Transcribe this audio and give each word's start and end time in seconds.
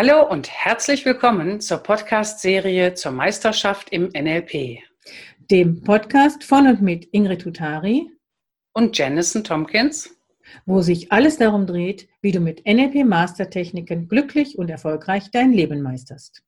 Hallo 0.00 0.22
und 0.22 0.48
herzlich 0.48 1.04
willkommen 1.04 1.60
zur 1.60 1.78
Podcast-Serie 1.78 2.94
zur 2.94 3.10
Meisterschaft 3.10 3.90
im 3.90 4.10
NLP. 4.10 4.78
Dem 5.50 5.82
Podcast 5.82 6.44
von 6.44 6.68
und 6.68 6.80
mit 6.80 7.08
Ingrid 7.10 7.42
Tutari 7.42 8.08
und 8.72 8.96
Janison 8.96 9.42
Tompkins, 9.42 10.16
wo 10.66 10.82
sich 10.82 11.10
alles 11.10 11.38
darum 11.38 11.66
dreht, 11.66 12.08
wie 12.20 12.30
du 12.30 12.38
mit 12.38 12.64
NLP-Mastertechniken 12.64 14.06
glücklich 14.06 14.56
und 14.56 14.70
erfolgreich 14.70 15.32
dein 15.32 15.50
Leben 15.50 15.82
meisterst. 15.82 16.44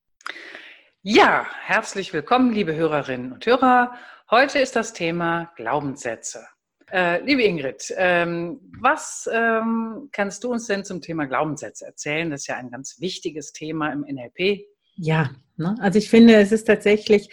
Ja, 1.03 1.45
herzlich 1.65 2.13
willkommen, 2.13 2.53
liebe 2.53 2.77
Hörerinnen 2.77 3.33
und 3.33 3.45
Hörer. 3.45 3.97
Heute 4.31 4.61
ist 4.61 4.77
das 4.77 4.93
Thema 4.93 5.51
Glaubenssätze. 5.57 6.47
Äh, 6.93 7.23
liebe 7.25 7.43
Ingrid, 7.43 7.95
ähm, 7.97 8.61
was 8.81 9.29
ähm, 9.33 10.09
kannst 10.11 10.43
du 10.43 10.51
uns 10.51 10.67
denn 10.67 10.85
zum 10.85 11.01
Thema 11.01 11.27
Glaubenssätze 11.27 11.87
erzählen? 11.87 12.31
Das 12.31 12.41
ist 12.41 12.47
ja 12.49 12.57
ein 12.57 12.71
ganz 12.71 13.01
wichtiges 13.01 13.53
Thema 13.53 13.93
im 13.93 14.01
NLP. 14.01 14.67
Ja, 14.97 15.31
ne? 15.57 15.77
also 15.81 15.99
ich 15.99 16.11
finde, 16.11 16.35
es 16.35 16.51
ist 16.51 16.65
tatsächlich 16.65 17.31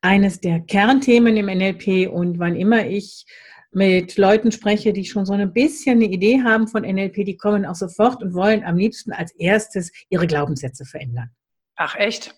eines 0.00 0.40
der 0.40 0.60
Kernthemen 0.60 1.36
im 1.36 1.46
NLP 1.46 2.10
und 2.10 2.38
wann 2.38 2.56
immer 2.56 2.86
ich 2.86 3.26
mit 3.70 4.16
Leuten 4.16 4.50
spreche, 4.50 4.94
die 4.94 5.04
schon 5.04 5.26
so 5.26 5.34
ein 5.34 5.52
bisschen 5.52 5.98
eine 5.98 6.06
Idee 6.06 6.42
haben 6.42 6.66
von 6.66 6.82
NLP, 6.82 7.26
die 7.26 7.36
kommen 7.36 7.66
auch 7.66 7.74
sofort 7.74 8.22
und 8.22 8.32
wollen 8.32 8.64
am 8.64 8.78
liebsten 8.78 9.12
als 9.12 9.32
erstes 9.32 9.92
ihre 10.08 10.26
Glaubenssätze 10.26 10.86
verändern. 10.86 11.30
Ach 11.74 11.94
echt? 11.96 12.34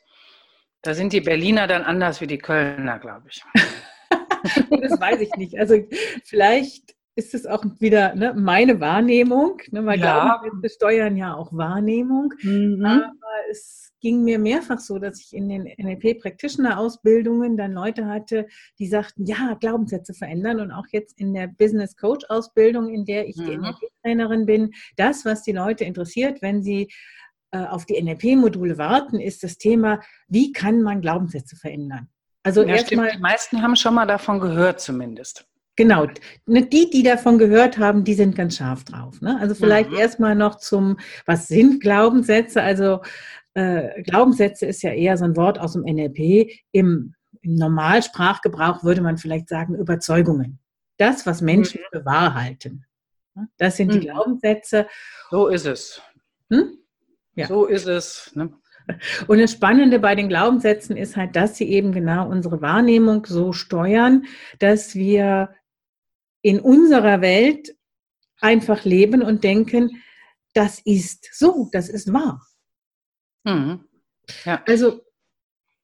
Da 0.82 0.94
sind 0.94 1.12
die 1.12 1.20
Berliner 1.20 1.68
dann 1.68 1.82
anders 1.82 2.20
wie 2.20 2.26
die 2.26 2.38
Kölner, 2.38 2.98
glaube 2.98 3.28
ich. 3.30 3.42
das 4.82 5.00
weiß 5.00 5.20
ich 5.20 5.34
nicht. 5.36 5.58
Also 5.58 5.76
vielleicht 6.24 6.94
ist 7.18 7.34
es 7.34 7.46
auch 7.46 7.64
wieder 7.80 8.14
ne, 8.14 8.32
meine 8.34 8.78
Wahrnehmung, 8.80 9.60
ne, 9.72 9.84
weil 9.84 9.98
ja. 9.98 10.40
wir 10.60 10.70
steuern 10.70 11.16
ja 11.16 11.34
auch 11.34 11.52
Wahrnehmung. 11.52 12.32
Mhm. 12.42 12.84
Aber 12.84 13.12
es 13.50 13.92
ging 14.00 14.22
mir 14.22 14.38
mehrfach 14.38 14.78
so, 14.78 15.00
dass 15.00 15.20
ich 15.20 15.34
in 15.34 15.48
den 15.48 15.64
NLP-Practitioner-Ausbildungen 15.64 17.56
dann 17.56 17.72
Leute 17.72 18.06
hatte, 18.06 18.46
die 18.78 18.86
sagten, 18.86 19.26
ja, 19.26 19.56
Glaubenssätze 19.58 20.14
verändern. 20.14 20.60
Und 20.60 20.70
auch 20.70 20.86
jetzt 20.92 21.18
in 21.18 21.34
der 21.34 21.48
Business 21.48 21.96
Coach-Ausbildung, 21.96 22.88
in 22.88 23.04
der 23.04 23.26
ich 23.26 23.36
mhm. 23.36 23.46
die 23.46 23.56
NLP-Trainerin 23.56 24.46
bin, 24.46 24.70
das, 24.96 25.24
was 25.24 25.42
die 25.42 25.52
Leute 25.52 25.84
interessiert, 25.84 26.40
wenn 26.40 26.62
sie 26.62 26.88
äh, 27.50 27.64
auf 27.64 27.84
die 27.84 28.00
NLP-Module 28.00 28.78
warten, 28.78 29.18
ist 29.18 29.42
das 29.42 29.58
Thema, 29.58 30.00
wie 30.28 30.52
kann 30.52 30.82
man 30.82 31.00
Glaubenssätze 31.00 31.56
verändern? 31.56 32.08
Also 32.48 32.62
ja, 32.62 32.76
erstmal. 32.76 33.10
Die 33.12 33.18
meisten 33.18 33.62
haben 33.62 33.76
schon 33.76 33.94
mal 33.94 34.06
davon 34.06 34.40
gehört, 34.40 34.80
zumindest. 34.80 35.44
Genau. 35.76 36.06
Ne, 36.46 36.64
die, 36.66 36.88
die 36.88 37.02
davon 37.02 37.36
gehört 37.36 37.76
haben, 37.76 38.04
die 38.04 38.14
sind 38.14 38.34
ganz 38.34 38.56
scharf 38.56 38.84
drauf. 38.84 39.20
Ne? 39.20 39.38
Also 39.38 39.54
vielleicht 39.54 39.90
mhm. 39.90 39.98
erstmal 39.98 40.34
noch 40.34 40.56
zum, 40.56 40.98
was 41.26 41.46
sind 41.46 41.82
Glaubenssätze? 41.82 42.62
Also 42.62 43.02
äh, 43.52 44.02
Glaubenssätze 44.02 44.64
ist 44.64 44.82
ja 44.82 44.92
eher 44.92 45.18
so 45.18 45.26
ein 45.26 45.36
Wort 45.36 45.58
aus 45.60 45.74
dem 45.74 45.82
NLP. 45.82 46.50
Im, 46.72 47.14
Im 47.42 47.54
Normalsprachgebrauch 47.54 48.82
würde 48.82 49.02
man 49.02 49.18
vielleicht 49.18 49.50
sagen 49.50 49.74
Überzeugungen. 49.74 50.58
Das, 50.96 51.26
was 51.26 51.42
Menschen 51.42 51.82
mhm. 51.82 51.98
für 51.98 52.04
wahr 52.06 52.34
halten. 52.34 52.86
Ne? 53.34 53.48
Das 53.58 53.76
sind 53.76 53.92
die 53.92 53.98
mhm. 53.98 54.04
Glaubenssätze. 54.04 54.88
So 55.30 55.48
ist 55.48 55.66
es. 55.66 56.00
Hm? 56.50 56.78
Ja. 57.34 57.46
So 57.46 57.66
ist 57.66 57.86
es. 57.86 58.32
Ne? 58.34 58.50
Und 59.26 59.38
das 59.38 59.52
Spannende 59.52 59.98
bei 59.98 60.14
den 60.14 60.28
Glaubenssätzen 60.28 60.96
ist 60.96 61.16
halt, 61.16 61.36
dass 61.36 61.56
sie 61.56 61.68
eben 61.68 61.92
genau 61.92 62.28
unsere 62.28 62.60
Wahrnehmung 62.62 63.26
so 63.26 63.52
steuern, 63.52 64.24
dass 64.58 64.94
wir 64.94 65.50
in 66.42 66.60
unserer 66.60 67.20
Welt 67.20 67.74
einfach 68.40 68.84
leben 68.84 69.22
und 69.22 69.44
denken, 69.44 70.02
das 70.54 70.80
ist 70.84 71.28
so, 71.32 71.68
das 71.72 71.88
ist 71.88 72.12
wahr. 72.12 72.46
Mhm. 73.44 73.84
Ja. 74.44 74.62
Also 74.66 75.02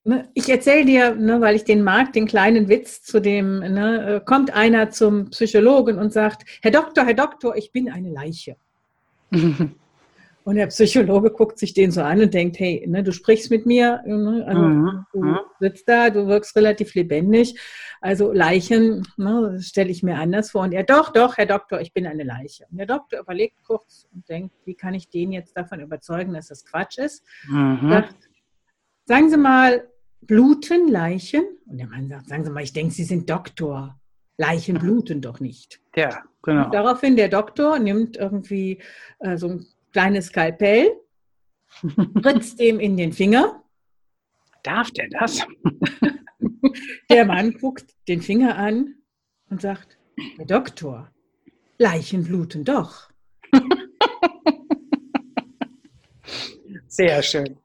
ne, 0.03 0.29
ich 0.33 0.49
erzähle 0.49 0.85
dir, 0.85 1.15
ne, 1.15 1.41
weil 1.41 1.55
ich 1.55 1.63
den 1.63 1.83
mag, 1.83 2.13
den 2.13 2.27
kleinen 2.27 2.69
Witz 2.69 3.03
zu 3.03 3.19
dem, 3.19 3.59
ne, 3.59 4.15
äh, 4.15 4.21
kommt 4.25 4.53
einer 4.53 4.89
zum 4.89 5.29
Psychologen 5.29 5.97
und 5.97 6.13
sagt, 6.13 6.45
Herr 6.61 6.71
Doktor, 6.71 7.05
Herr 7.05 7.13
Doktor, 7.13 7.55
ich 7.55 7.71
bin 7.71 7.91
eine 7.91 8.11
Leiche. 8.11 8.55
Und 10.45 10.57
der 10.57 10.67
Psychologe 10.67 11.31
guckt 11.31 11.57
sich 11.57 11.73
den 11.73 11.89
so 11.89 12.03
an 12.03 12.21
und 12.21 12.31
denkt, 12.31 12.59
hey, 12.59 12.85
ne, 12.87 13.01
du 13.01 13.11
sprichst 13.11 13.49
mit 13.49 13.65
mir, 13.65 14.03
ne, 14.05 14.45
also, 14.47 14.61
mhm. 14.61 15.05
du 15.11 15.23
mhm. 15.23 15.39
sitzt 15.59 15.89
da, 15.89 16.11
du 16.11 16.27
wirkst 16.27 16.55
relativ 16.55 16.93
lebendig. 16.93 17.59
Also 17.99 18.31
Leichen 18.31 19.07
ne, 19.17 19.57
stelle 19.59 19.89
ich 19.89 20.03
mir 20.03 20.17
anders 20.19 20.51
vor. 20.51 20.61
Und 20.61 20.71
er, 20.71 20.83
doch, 20.83 21.11
doch, 21.11 21.37
Herr 21.37 21.47
Doktor, 21.47 21.81
ich 21.81 21.93
bin 21.93 22.05
eine 22.05 22.23
Leiche. 22.23 22.65
Und 22.69 22.77
der 22.77 22.85
Doktor 22.85 23.21
überlegt 23.21 23.63
kurz 23.63 24.07
und 24.13 24.29
denkt, 24.29 24.53
wie 24.65 24.75
kann 24.75 24.93
ich 24.93 25.09
den 25.09 25.31
jetzt 25.31 25.57
davon 25.57 25.79
überzeugen, 25.79 26.35
dass 26.35 26.49
das 26.49 26.63
Quatsch 26.63 26.99
ist? 26.99 27.25
Mhm. 27.47 27.89
Sagt, 27.89 28.15
sagen 29.05 29.31
Sie 29.31 29.37
mal, 29.37 29.87
bluten 30.21 30.89
Leichen? 30.89 31.43
Und 31.65 31.79
der 31.79 31.87
Mann 31.87 32.07
sagt, 32.07 32.29
sagen 32.29 32.45
Sie 32.45 32.51
mal, 32.51 32.61
ich 32.61 32.73
denke, 32.73 32.93
Sie 32.93 33.03
sind 33.03 33.31
Doktor. 33.31 33.99
Leichen 34.37 34.77
bluten 34.77 35.21
doch 35.21 35.39
nicht. 35.39 35.81
Ja, 35.95 36.21
genau. 36.43 36.65
Und 36.65 36.73
daraufhin 36.75 37.15
der 37.15 37.29
Doktor 37.29 37.79
nimmt 37.79 38.17
irgendwie 38.17 38.79
äh, 39.19 39.37
so 39.37 39.47
ein 39.47 39.65
kleines 39.95 40.25
Skalpell, 40.25 40.91
ritzt 42.25 42.59
dem 42.59 42.81
in 42.81 42.97
den 42.97 43.13
Finger. 43.13 43.63
Darf 44.61 44.91
der 44.91 45.07
das? 45.07 45.47
Der 47.09 47.23
Mann 47.23 47.53
guckt 47.53 47.85
den 48.09 48.21
Finger 48.21 48.57
an 48.57 48.95
und 49.49 49.61
sagt, 49.61 49.97
Herr 50.35 50.45
Doktor, 50.45 51.09
Leichen 51.77 52.25
bluten 52.25 52.65
doch. 52.65 53.09
Sehr 56.87 57.23
schön. 57.23 57.57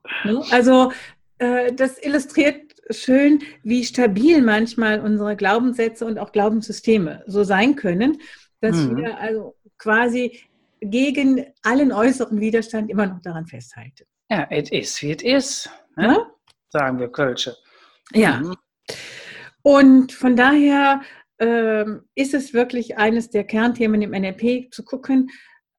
Also 0.53 0.93
äh, 1.39 1.73
das 1.73 2.01
illustriert 2.01 2.77
schön, 2.91 3.43
wie 3.65 3.85
stabil 3.85 4.41
manchmal 4.41 5.01
unsere 5.01 5.35
Glaubenssätze 5.35 6.07
und 6.07 6.21
auch 6.21 6.31
Glaubenssysteme 6.31 7.25
so 7.27 7.43
sein 7.43 7.75
können, 7.75 8.19
dass 8.61 8.77
mhm. 8.77 8.99
wir 8.99 9.19
also 9.19 9.57
quasi 9.79 10.39
gegen 10.81 11.45
allen 11.63 11.93
äußeren 11.93 12.41
Widerstand 12.41 12.91
immer 12.91 13.07
noch 13.07 13.21
daran 13.21 13.47
festhalte. 13.47 14.07
Ja, 14.31 14.47
it 14.51 14.71
is 14.73 15.01
wie 15.03 15.11
it 15.11 15.23
is, 15.23 15.69
ne? 15.97 16.07
ja? 16.07 16.27
sagen 16.71 16.99
wir 16.99 17.09
Kölsche. 17.09 17.57
Ja. 18.13 18.41
Mhm. 18.41 18.57
Und 19.63 20.13
von 20.13 20.37
daher 20.37 21.03
ähm, 21.39 22.03
ist 22.15 22.35
es 22.35 22.55
wirklich 22.55 22.97
eines 22.97 23.31
der 23.31 23.45
Kernthemen 23.45 24.03
im 24.03 24.11
NLP 24.11 24.73
zu 24.73 24.85
gucken, 24.85 25.31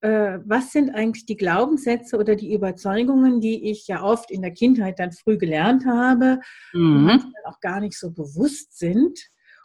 äh, 0.02 0.40
was 0.46 0.72
sind 0.72 0.90
eigentlich 0.90 1.26
die 1.26 1.38
Glaubenssätze 1.38 2.18
oder 2.18 2.36
die 2.36 2.54
Überzeugungen, 2.54 3.40
die 3.40 3.70
ich 3.70 3.88
ja 3.88 4.02
oft 4.04 4.32
in 4.32 4.42
der 4.42 4.52
Kindheit 4.52 5.00
dann 5.00 5.12
früh 5.12 5.38
gelernt 5.38 5.86
habe 5.86 6.40
mhm. 6.74 7.10
und 7.10 7.34
auch 7.46 7.60
gar 7.60 7.80
nicht 7.80 7.98
so 7.98 8.12
bewusst 8.12 8.78
sind 8.78 9.20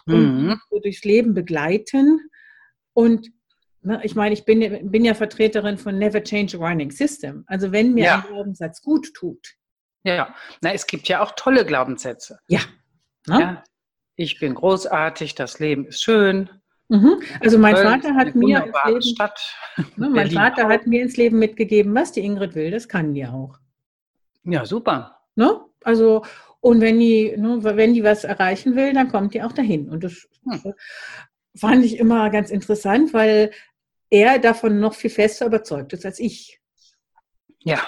und 0.06 0.46
mhm. 0.46 0.60
so 0.70 0.78
durchs 0.78 1.04
Leben 1.04 1.34
begleiten. 1.34 2.20
Und 2.92 3.30
ich 4.02 4.14
meine, 4.14 4.34
ich 4.34 4.44
bin, 4.44 4.90
bin 4.90 5.04
ja 5.04 5.14
Vertreterin 5.14 5.78
von 5.78 5.98
Never 5.98 6.22
Change 6.22 6.58
a 6.58 6.68
Running 6.68 6.90
System. 6.90 7.44
Also 7.46 7.72
wenn 7.72 7.94
mir 7.94 8.04
ja. 8.04 8.14
ein 8.16 8.22
Glaubenssatz 8.22 8.82
gut 8.82 9.12
tut. 9.14 9.54
Ja, 10.02 10.34
na, 10.60 10.72
es 10.72 10.86
gibt 10.86 11.08
ja 11.08 11.22
auch 11.22 11.32
tolle 11.36 11.64
Glaubenssätze. 11.64 12.38
Ja. 12.48 12.60
Ne? 13.26 13.40
ja. 13.40 13.64
Ich 14.14 14.38
bin 14.38 14.54
großartig, 14.54 15.34
das 15.34 15.58
Leben 15.58 15.86
ist 15.86 16.02
schön. 16.02 16.48
Mhm. 16.88 17.20
Also 17.40 17.58
mein 17.58 17.76
Vater 17.76 18.14
hat 18.14 18.34
mir 18.34 18.64
ins 18.64 19.14
Leben. 19.16 19.30
Ne, 19.96 20.08
mein 20.08 20.30
Vater 20.30 20.68
hat 20.68 20.86
mir 20.86 21.02
ins 21.02 21.16
Leben 21.16 21.38
mitgegeben, 21.38 21.94
was 21.94 22.12
die 22.12 22.20
Ingrid 22.20 22.54
will, 22.54 22.70
das 22.70 22.88
kann 22.88 23.12
die 23.12 23.26
auch. 23.26 23.58
Ja, 24.44 24.64
super. 24.64 25.20
Ne? 25.34 25.60
Also 25.84 26.22
und 26.60 26.80
wenn 26.80 26.98
die, 26.98 27.32
ne, 27.36 27.62
wenn 27.62 27.94
die 27.94 28.02
was 28.02 28.24
erreichen 28.24 28.74
will, 28.74 28.92
dann 28.92 29.10
kommt 29.10 29.34
die 29.34 29.42
auch 29.42 29.52
dahin. 29.52 29.88
Und 29.88 30.02
das 30.02 30.28
hm. 30.44 30.74
fand 31.56 31.84
ich 31.84 31.98
immer 31.98 32.30
ganz 32.30 32.50
interessant, 32.50 33.14
weil 33.14 33.52
er 34.10 34.38
davon 34.38 34.80
noch 34.80 34.94
viel 34.94 35.10
fester 35.10 35.46
überzeugt 35.46 35.92
ist 35.92 36.06
als 36.06 36.18
ich. 36.18 36.60
Ja. 37.60 37.80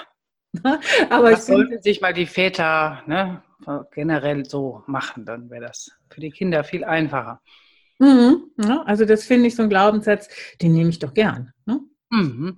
Aber 1.09 1.31
das 1.31 1.45
sollten 1.45 1.81
sich 1.81 2.01
mal 2.01 2.13
die 2.13 2.25
Väter 2.25 3.03
ne, 3.05 3.43
generell 3.91 4.45
so 4.45 4.83
machen, 4.87 5.25
dann 5.25 5.49
wäre 5.49 5.67
das 5.67 5.91
für 6.09 6.21
die 6.21 6.31
Kinder 6.31 6.63
viel 6.63 6.83
einfacher. 6.83 7.41
Mhm. 7.99 8.51
Ja, 8.57 8.81
also 8.83 9.05
das 9.05 9.25
finde 9.25 9.47
ich 9.47 9.55
so 9.55 9.63
ein 9.63 9.69
Glaubenssatz, 9.69 10.29
den 10.61 10.73
nehme 10.73 10.89
ich 10.89 10.99
doch 10.99 11.13
gern. 11.13 11.53
Ne? 11.65 11.81
Mhm. 12.09 12.57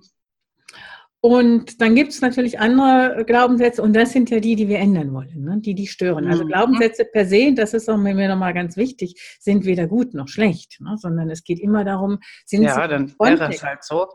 Und 1.24 1.80
dann 1.80 1.94
gibt 1.94 2.10
es 2.10 2.20
natürlich 2.20 2.58
andere 2.58 3.24
Glaubenssätze 3.24 3.80
und 3.80 3.94
das 3.94 4.10
sind 4.10 4.28
ja 4.30 4.40
die, 4.40 4.56
die 4.56 4.66
wir 4.66 4.80
ändern 4.80 5.12
wollen, 5.12 5.44
ne? 5.44 5.58
die, 5.60 5.76
die 5.76 5.86
stören. 5.86 6.26
Also 6.26 6.42
mhm. 6.42 6.48
Glaubenssätze 6.48 7.04
per 7.04 7.26
se, 7.26 7.54
das 7.54 7.74
ist 7.74 7.88
auch 7.88 7.96
mir 7.96 8.28
nochmal 8.28 8.52
ganz 8.52 8.76
wichtig, 8.76 9.38
sind 9.38 9.64
weder 9.64 9.86
gut 9.86 10.14
noch 10.14 10.26
schlecht, 10.26 10.80
ne? 10.80 10.96
sondern 10.98 11.30
es 11.30 11.44
geht 11.44 11.60
immer 11.60 11.84
darum, 11.84 12.18
sind 12.44 12.64
ja, 12.64 12.74
sie 12.74 12.88
dann 12.88 13.14
wäre 13.20 13.50
es 13.50 13.62
halt 13.62 13.84
so. 13.84 14.08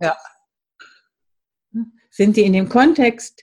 Ja. 0.00 0.18
Sind 2.10 2.36
die 2.36 2.42
in 2.42 2.52
dem 2.52 2.68
Kontext 2.68 3.42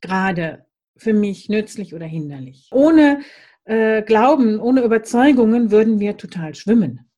gerade 0.00 0.64
für 0.96 1.14
mich 1.14 1.48
nützlich 1.48 1.92
oder 1.92 2.06
hinderlich? 2.06 2.68
Ohne 2.70 3.20
äh, 3.64 4.02
Glauben, 4.02 4.60
ohne 4.60 4.82
Überzeugungen 4.82 5.72
würden 5.72 5.98
wir 5.98 6.16
total 6.16 6.54
schwimmen. 6.54 7.10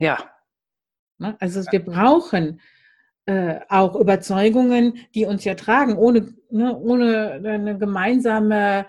Ja. 0.00 0.32
Ne? 1.18 1.36
Also 1.38 1.62
wir 1.70 1.84
brauchen 1.84 2.60
äh, 3.26 3.60
auch 3.68 3.96
Überzeugungen, 3.96 4.98
die 5.14 5.24
uns 5.24 5.44
ja 5.44 5.54
tragen, 5.54 5.96
ohne, 5.96 6.34
ne, 6.50 6.76
ohne 6.76 7.40
eine 7.44 7.78
gemeinsame, 7.78 8.86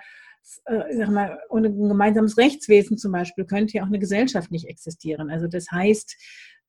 äh, 0.66 0.96
sag 0.96 1.10
mal, 1.10 1.40
ohne 1.50 1.70
ein 1.70 1.90
gemeinsames 1.90 2.38
Rechtswesen 2.38 2.98
zum 2.98 3.12
Beispiel 3.12 3.46
könnte 3.46 3.78
ja 3.78 3.84
auch 3.84 3.88
eine 3.88 4.00
Gesellschaft 4.00 4.52
nicht 4.52 4.68
existieren. 4.68 5.30
Also 5.30 5.48
das 5.48 5.72
heißt, 5.72 6.16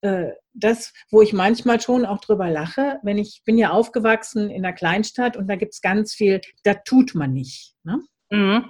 äh, 0.03 0.33
das, 0.53 0.93
wo 1.11 1.23
ich 1.23 1.33
manchmal 1.33 1.81
schon 1.81 2.05
auch 2.05 2.21
drüber 2.21 2.51
lache, 2.51 2.99
wenn 3.03 3.19
ich 3.19 3.43
bin 3.45 3.59
ja 3.59 3.71
aufgewachsen 3.71 4.51
in 4.51 4.65
einer 4.65 4.75
Kleinstadt 4.75 5.37
und 5.37 5.49
da 5.49 5.57
gibt 5.57 5.75
es 5.75 5.81
ganz 5.81 6.15
viel, 6.15 6.41
da 6.63 6.75
tut 6.75 7.15
man 7.15 7.33
nicht. 7.33 7.75
Ne? 7.83 8.01
Mhm. 8.31 8.65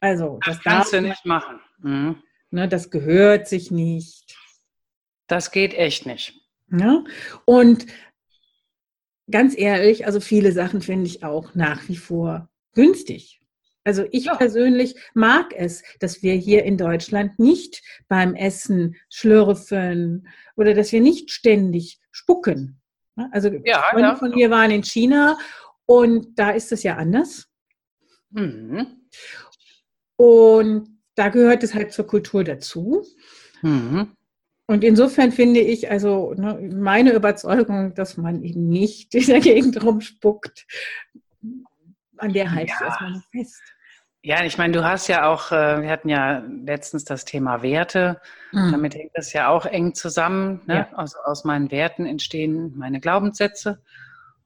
Also 0.00 0.38
das, 0.44 0.56
das 0.56 0.64
kannst 0.64 0.92
du 0.92 1.02
nicht 1.02 1.24
machen. 1.24 1.60
Mhm. 1.82 2.22
Ne, 2.50 2.68
das 2.68 2.90
gehört 2.90 3.48
sich 3.48 3.70
nicht. 3.70 4.36
Das 5.26 5.50
geht 5.50 5.74
echt 5.74 6.06
nicht. 6.06 6.34
Ja? 6.70 7.04
Und 7.44 7.86
ganz 9.30 9.56
ehrlich, 9.56 10.06
also 10.06 10.20
viele 10.20 10.52
Sachen 10.52 10.80
finde 10.82 11.06
ich 11.06 11.24
auch 11.24 11.54
nach 11.54 11.88
wie 11.88 11.96
vor 11.96 12.48
günstig. 12.74 13.40
Also 13.84 14.04
ich 14.10 14.24
ja. 14.24 14.36
persönlich 14.36 14.96
mag 15.14 15.54
es, 15.56 15.82
dass 15.98 16.22
wir 16.22 16.34
hier 16.34 16.64
in 16.64 16.76
Deutschland 16.76 17.38
nicht 17.38 17.82
beim 18.08 18.34
Essen 18.34 18.96
schlürfen 19.08 20.28
oder 20.56 20.74
dass 20.74 20.92
wir 20.92 21.00
nicht 21.00 21.30
ständig 21.30 21.98
spucken. 22.10 22.80
Also 23.32 23.48
ja, 23.64 23.82
Freunde 23.90 24.08
ja. 24.08 24.16
von 24.16 24.30
mir 24.30 24.50
waren 24.50 24.70
in 24.70 24.84
China 24.84 25.38
und 25.86 26.38
da 26.38 26.50
ist 26.50 26.70
es 26.70 26.82
ja 26.82 26.96
anders. 26.96 27.48
Mhm. 28.30 29.08
Und 30.16 31.00
da 31.14 31.30
gehört 31.30 31.62
es 31.62 31.74
halt 31.74 31.92
zur 31.92 32.06
Kultur 32.06 32.44
dazu. 32.44 33.06
Mhm. 33.62 34.12
Und 34.70 34.84
insofern 34.84 35.32
finde 35.32 35.60
ich, 35.60 35.90
also 35.90 36.34
ne, 36.34 36.70
meine 36.74 37.12
Überzeugung, 37.12 37.94
dass 37.94 38.18
man 38.18 38.44
eben 38.44 38.68
nicht 38.68 39.14
in 39.14 39.26
der 39.26 39.40
Gegend 39.40 39.82
rumspuckt, 39.82 40.66
an 42.18 42.34
der 42.34 42.50
halte 42.52 42.72
ich 42.74 42.80
erstmal 42.80 43.22
fest. 43.32 43.62
Ja, 44.22 44.44
ich 44.44 44.58
meine, 44.58 44.74
du 44.74 44.84
hast 44.84 45.08
ja 45.08 45.26
auch, 45.26 45.52
äh, 45.52 45.80
wir 45.80 45.88
hatten 45.88 46.10
ja 46.10 46.44
letztens 46.64 47.04
das 47.04 47.24
Thema 47.24 47.62
Werte. 47.62 48.20
Mhm. 48.52 48.72
Damit 48.72 48.94
hängt 48.94 49.12
das 49.14 49.32
ja 49.32 49.48
auch 49.48 49.64
eng 49.64 49.94
zusammen. 49.94 50.60
Ne? 50.66 50.86
Ja. 50.90 50.98
Aus, 50.98 51.14
aus 51.14 51.44
meinen 51.44 51.70
Werten 51.70 52.04
entstehen 52.04 52.74
meine 52.76 53.00
Glaubenssätze. 53.00 53.80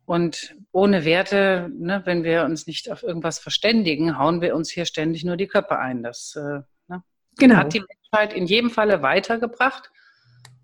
Und 0.04 0.54
ohne 0.70 1.04
Werte, 1.04 1.68
ne, 1.76 2.02
wenn 2.04 2.22
wir 2.22 2.44
uns 2.44 2.68
nicht 2.68 2.92
auf 2.92 3.02
irgendwas 3.02 3.40
verständigen, 3.40 4.18
hauen 4.18 4.40
wir 4.40 4.54
uns 4.54 4.70
hier 4.70 4.84
ständig 4.84 5.24
nur 5.24 5.36
die 5.36 5.48
Köpfe 5.48 5.80
ein. 5.80 6.04
Das 6.04 6.36
äh, 6.36 6.60
ne, 6.86 7.02
genau. 7.38 7.56
hat 7.56 7.74
die 7.74 7.80
Menschheit 7.80 8.34
in 8.34 8.46
jedem 8.46 8.70
Falle 8.70 9.02
weitergebracht. 9.02 9.90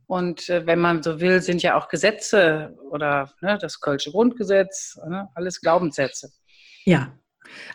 Und 0.08 0.48
äh, 0.48 0.66
wenn 0.66 0.80
man 0.80 1.02
so 1.02 1.20
will, 1.20 1.42
sind 1.42 1.62
ja 1.62 1.76
auch 1.76 1.88
Gesetze 1.88 2.74
oder 2.90 3.30
ne, 3.42 3.58
das 3.60 3.78
Kölsche 3.78 4.10
Grundgesetz, 4.10 4.98
ne, 5.06 5.28
alles 5.34 5.60
Glaubenssätze. 5.60 6.32
Ja, 6.84 7.12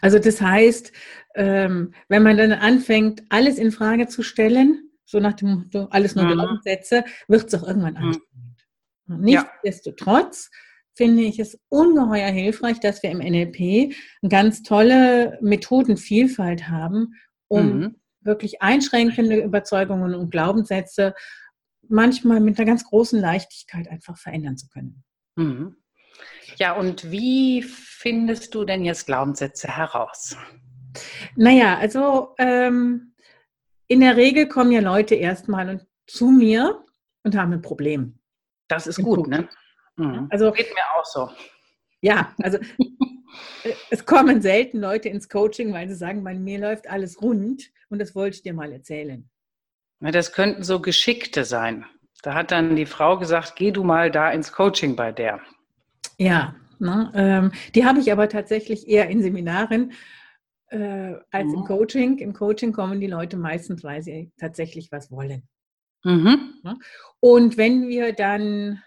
also 0.01 0.17
das 0.17 0.41
heißt, 0.41 0.91
ähm, 1.35 1.93
wenn 2.09 2.23
man 2.23 2.37
dann 2.37 2.51
anfängt, 2.51 3.21
alles 3.29 3.59
in 3.59 3.71
Frage 3.71 4.07
zu 4.07 4.23
stellen, 4.23 4.89
so 5.05 5.19
nach 5.19 5.33
dem 5.33 5.49
Motto, 5.49 5.87
alles 5.91 6.15
nur 6.15 6.25
mhm. 6.25 6.31
Glaubenssätze, 6.31 7.05
wird 7.27 7.45
es 7.45 7.53
auch 7.53 7.67
irgendwann 7.67 7.93
mhm. 7.93 8.07
anstrengend. 8.07 8.65
Nichtsdestotrotz 9.05 10.49
ja. 10.51 10.59
finde 10.95 11.23
ich 11.23 11.37
es 11.37 11.59
ungeheuer 11.69 12.31
hilfreich, 12.31 12.79
dass 12.79 13.03
wir 13.03 13.11
im 13.11 13.19
NLP 13.19 13.93
eine 14.23 14.29
ganz 14.29 14.63
tolle 14.63 15.37
Methodenvielfalt 15.39 16.67
haben, 16.67 17.13
um 17.47 17.77
mhm. 17.77 17.95
wirklich 18.21 18.63
einschränkende 18.63 19.39
Überzeugungen 19.39 20.15
und 20.15 20.31
Glaubenssätze 20.31 21.13
manchmal 21.89 22.39
mit 22.39 22.57
einer 22.57 22.65
ganz 22.65 22.83
großen 22.85 23.19
Leichtigkeit 23.19 23.87
einfach 23.89 24.17
verändern 24.17 24.57
zu 24.57 24.67
können. 24.69 25.03
Mhm. 25.35 25.75
Ja, 26.57 26.73
und 26.73 27.11
wie 27.11 27.63
findest 27.63 28.53
du 28.53 28.65
denn 28.65 28.83
jetzt 28.83 29.05
Glaubenssätze 29.05 29.67
heraus? 29.67 30.37
Naja, 31.35 31.77
also 31.77 32.35
ähm, 32.37 33.15
in 33.87 34.01
der 34.01 34.15
Regel 34.15 34.47
kommen 34.47 34.71
ja 34.71 34.81
Leute 34.81 35.15
erstmal 35.15 35.85
zu 36.07 36.27
mir 36.27 36.83
und 37.23 37.35
haben 37.35 37.53
ein 37.53 37.61
Problem. 37.61 38.19
Das 38.67 38.87
ist 38.87 39.01
gut, 39.01 39.27
ne? 39.27 39.49
Mhm. 39.95 40.27
Also 40.29 40.51
geht 40.51 40.73
mir 40.73 40.83
auch 40.97 41.05
so. 41.05 41.29
Ja, 42.01 42.33
also 42.41 42.57
äh, 43.63 43.73
es 43.89 44.05
kommen 44.05 44.41
selten 44.41 44.79
Leute 44.79 45.09
ins 45.09 45.29
Coaching, 45.29 45.73
weil 45.73 45.87
sie 45.87 45.95
sagen, 45.95 46.23
bei 46.23 46.33
mir 46.33 46.59
läuft 46.59 46.89
alles 46.89 47.21
rund 47.21 47.71
und 47.89 47.99
das 47.99 48.15
wollte 48.15 48.37
ich 48.37 48.43
dir 48.43 48.53
mal 48.53 48.71
erzählen. 48.71 49.29
Das 50.11 50.33
könnten 50.33 50.63
so 50.63 50.81
Geschickte 50.81 51.45
sein. 51.45 51.85
Da 52.23 52.33
hat 52.33 52.51
dann 52.51 52.75
die 52.75 52.85
Frau 52.85 53.17
gesagt, 53.17 53.55
geh 53.55 53.71
du 53.71 53.83
mal 53.83 54.11
da 54.11 54.31
ins 54.31 54.51
Coaching 54.51 54.95
bei 54.95 55.11
der. 55.11 55.41
Ja, 56.17 56.55
ne, 56.79 57.11
ähm, 57.15 57.51
die 57.75 57.85
habe 57.85 57.99
ich 57.99 58.11
aber 58.11 58.29
tatsächlich 58.29 58.87
eher 58.87 59.09
in 59.09 59.21
Seminaren 59.21 59.93
äh, 60.69 61.15
als 61.31 61.47
mhm. 61.47 61.55
im 61.55 61.63
Coaching. 61.65 62.17
Im 62.19 62.33
Coaching 62.33 62.73
kommen 62.73 62.99
die 62.99 63.07
Leute 63.07 63.37
meistens, 63.37 63.83
weil 63.83 64.01
sie 64.01 64.31
tatsächlich 64.37 64.91
was 64.91 65.11
wollen. 65.11 65.43
Mhm. 66.03 66.55
Ne? 66.63 66.77
Und 67.19 67.57
wenn 67.57 67.87
wir 67.87 68.13
dann 68.13 68.81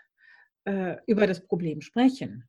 äh, 0.64 0.96
über 1.06 1.26
das 1.26 1.46
Problem 1.46 1.80
sprechen, 1.80 2.44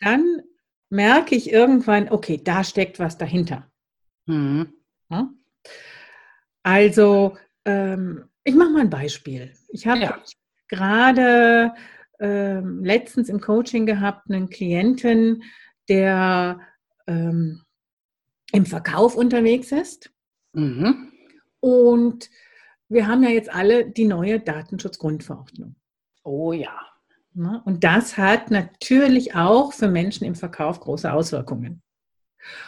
dann 0.00 0.42
merke 0.90 1.34
ich 1.34 1.52
irgendwann, 1.52 2.08
okay, 2.10 2.40
da 2.42 2.64
steckt 2.64 2.98
was 2.98 3.18
dahinter. 3.18 3.70
Mhm. 4.26 4.72
Ne? 5.08 5.30
Also 6.62 7.36
ähm, 7.64 8.24
ich 8.44 8.54
mache 8.54 8.70
mal 8.70 8.80
ein 8.80 8.90
Beispiel. 8.90 9.52
Ich 9.68 9.86
habe 9.86 10.00
ja. 10.00 10.22
gerade 10.68 11.74
ähm, 12.20 12.84
letztens 12.84 13.28
im 13.28 13.40
Coaching 13.40 13.86
gehabt 13.86 14.30
einen 14.30 14.48
Klienten, 14.48 15.42
der 15.88 16.60
ähm, 17.06 17.62
im 18.52 18.66
Verkauf 18.66 19.16
unterwegs 19.16 19.72
ist. 19.72 20.10
Mhm. 20.52 21.12
Und 21.60 22.30
wir 22.88 23.06
haben 23.06 23.22
ja 23.22 23.30
jetzt 23.30 23.52
alle 23.52 23.90
die 23.90 24.06
neue 24.06 24.40
Datenschutzgrundverordnung. 24.40 25.76
Oh 26.24 26.52
ja. 26.52 26.78
Ne? 27.34 27.62
Und 27.64 27.84
das 27.84 28.16
hat 28.16 28.50
natürlich 28.50 29.34
auch 29.34 29.72
für 29.72 29.88
Menschen 29.88 30.24
im 30.24 30.34
Verkauf 30.34 30.80
große 30.80 31.12
Auswirkungen. 31.12 31.82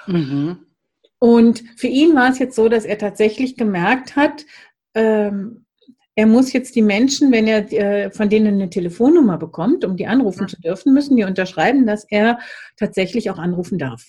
Mhm. 0.07 0.67
Und 1.19 1.63
für 1.77 1.87
ihn 1.87 2.15
war 2.15 2.31
es 2.31 2.39
jetzt 2.39 2.57
so, 2.57 2.69
dass 2.69 2.85
er 2.85 2.99
tatsächlich 2.99 3.57
gemerkt 3.57 4.17
hat, 4.17 4.47
ähm, 4.95 5.67
er 6.15 6.27
muss 6.27 6.53
jetzt 6.53 6.75
die 6.77 6.83
Menschen, 6.83 7.33
wenn 7.33 7.47
er 7.47 7.73
äh, 7.73 8.11
von 8.11 8.29
denen 8.29 8.55
eine 8.55 8.71
Telefonnummer 8.71 9.39
bekommt, 9.39 9.85
um 9.85 9.97
die 9.97 10.07
anrufen 10.07 10.49
zu 10.49 10.61
dürfen, 10.61 10.93
müssen 10.93 11.17
die 11.17 11.25
unterschreiben, 11.25 11.87
dass 11.87 12.05
er 12.05 12.39
tatsächlich 12.77 13.31
auch 13.31 13.39
anrufen 13.39 13.79
darf. 13.79 14.05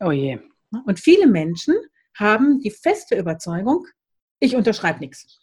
Oh 0.00 0.10
je. 0.10 0.38
Und 0.86 0.98
viele 0.98 1.26
Menschen 1.26 1.74
haben 2.14 2.60
die 2.60 2.70
feste 2.70 3.16
Überzeugung, 3.16 3.86
ich 4.40 4.56
unterschreibe 4.56 5.00
nichts. 5.00 5.40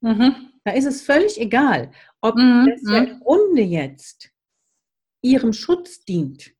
Mhm. 0.00 0.50
Da 0.64 0.72
ist 0.72 0.86
es 0.86 1.02
völlig 1.02 1.40
egal, 1.40 1.92
ob 2.20 2.36
mhm. 2.36 2.68
das 2.70 2.82
im 2.82 3.20
Grunde 3.20 3.62
jetzt 3.62 4.30
ihrem 5.22 5.52
Schutz 5.52 6.04
dient. 6.04 6.52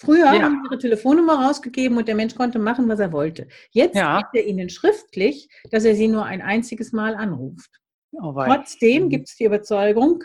Früher 0.00 0.32
ja. 0.32 0.42
haben 0.42 0.62
sie 0.62 0.68
ihre 0.70 0.78
Telefonnummer 0.78 1.46
rausgegeben 1.46 1.98
und 1.98 2.08
der 2.08 2.14
Mensch 2.14 2.34
konnte 2.34 2.58
machen, 2.58 2.88
was 2.88 3.00
er 3.00 3.12
wollte. 3.12 3.48
Jetzt 3.70 3.96
ja. 3.96 4.18
gibt 4.18 4.34
er 4.34 4.46
ihnen 4.46 4.70
schriftlich, 4.70 5.50
dass 5.70 5.84
er 5.84 5.94
sie 5.94 6.08
nur 6.08 6.24
ein 6.24 6.40
einziges 6.40 6.92
Mal 6.92 7.14
anruft. 7.14 7.70
Oh, 8.12 8.32
Trotzdem 8.32 9.04
mhm. 9.04 9.08
gibt 9.10 9.28
es 9.28 9.36
die 9.36 9.44
Überzeugung, 9.44 10.24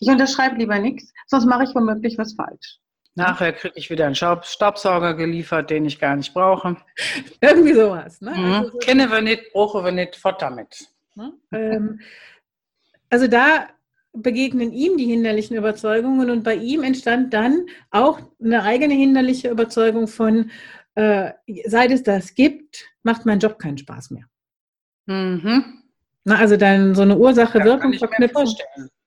ich 0.00 0.08
unterschreibe 0.08 0.56
lieber 0.56 0.78
nichts, 0.78 1.14
sonst 1.28 1.46
mache 1.46 1.64
ich 1.64 1.74
womöglich 1.74 2.18
was 2.18 2.34
falsch. 2.34 2.78
Nachher 3.14 3.54
kriege 3.54 3.72
ich 3.76 3.88
wieder 3.88 4.04
einen 4.04 4.14
Staubsauger 4.14 5.14
geliefert, 5.14 5.70
den 5.70 5.86
ich 5.86 5.98
gar 5.98 6.14
nicht 6.14 6.34
brauche. 6.34 6.76
Irgendwie 7.40 7.72
sowas. 7.72 8.20
Ne? 8.20 8.32
Mhm. 8.32 8.52
Also 8.52 8.70
so 8.72 8.78
Kenne 8.78 9.10
wir 9.10 9.22
nicht, 9.22 9.50
brauche 9.54 9.82
wir 9.82 9.92
nicht, 9.92 10.16
fort 10.16 10.42
damit. 10.42 10.90
Ne? 11.14 11.32
Ähm, 11.52 12.00
also 13.08 13.26
da 13.26 13.68
begegnen 14.22 14.72
ihm 14.72 14.96
die 14.96 15.06
hinderlichen 15.06 15.56
Überzeugungen 15.56 16.30
und 16.30 16.42
bei 16.42 16.54
ihm 16.54 16.82
entstand 16.82 17.32
dann 17.32 17.66
auch 17.90 18.20
eine 18.42 18.62
eigene 18.62 18.94
hinderliche 18.94 19.48
Überzeugung 19.48 20.08
von, 20.08 20.50
äh, 20.94 21.32
seit 21.66 21.90
es 21.90 22.02
das 22.02 22.34
gibt, 22.34 22.86
macht 23.02 23.26
mein 23.26 23.38
Job 23.38 23.58
keinen 23.58 23.78
Spaß 23.78 24.10
mehr. 24.10 24.24
Mhm. 25.06 25.82
Na, 26.24 26.36
also 26.36 26.56
dann 26.56 26.94
so 26.94 27.02
eine 27.02 27.16
Ursache-Wirkung-Verknüpfung. 27.16 28.52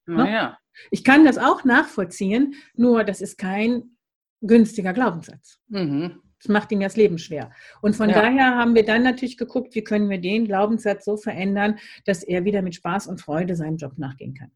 Naja. 0.05 0.57
Ich 0.91 1.03
kann 1.03 1.25
das 1.25 1.37
auch 1.37 1.65
nachvollziehen, 1.65 2.55
nur 2.75 3.03
das 3.03 3.21
ist 3.21 3.37
kein 3.37 3.97
günstiger 4.41 4.93
Glaubenssatz. 4.93 5.59
Mhm. 5.67 6.21
Das 6.41 6.47
macht 6.47 6.71
ihm 6.71 6.79
das 6.79 6.95
Leben 6.95 7.17
schwer. 7.17 7.51
Und 7.81 7.97
von 7.97 8.09
ja. 8.09 8.21
daher 8.21 8.55
haben 8.55 8.73
wir 8.73 8.85
dann 8.85 9.03
natürlich 9.03 9.37
geguckt, 9.37 9.75
wie 9.75 9.83
können 9.83 10.09
wir 10.09 10.19
den 10.19 10.45
Glaubenssatz 10.45 11.03
so 11.03 11.17
verändern, 11.17 11.77
dass 12.05 12.23
er 12.23 12.45
wieder 12.45 12.61
mit 12.61 12.75
Spaß 12.75 13.07
und 13.07 13.19
Freude 13.19 13.55
seinem 13.55 13.75
Job 13.75 13.97
nachgehen 13.97 14.33
kann. 14.33 14.51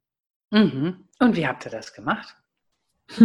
Mhm. 0.54 1.08
Und 1.20 1.36
wie 1.36 1.48
habt 1.48 1.66
ihr 1.66 1.72
das 1.72 1.94
gemacht? 1.94 2.36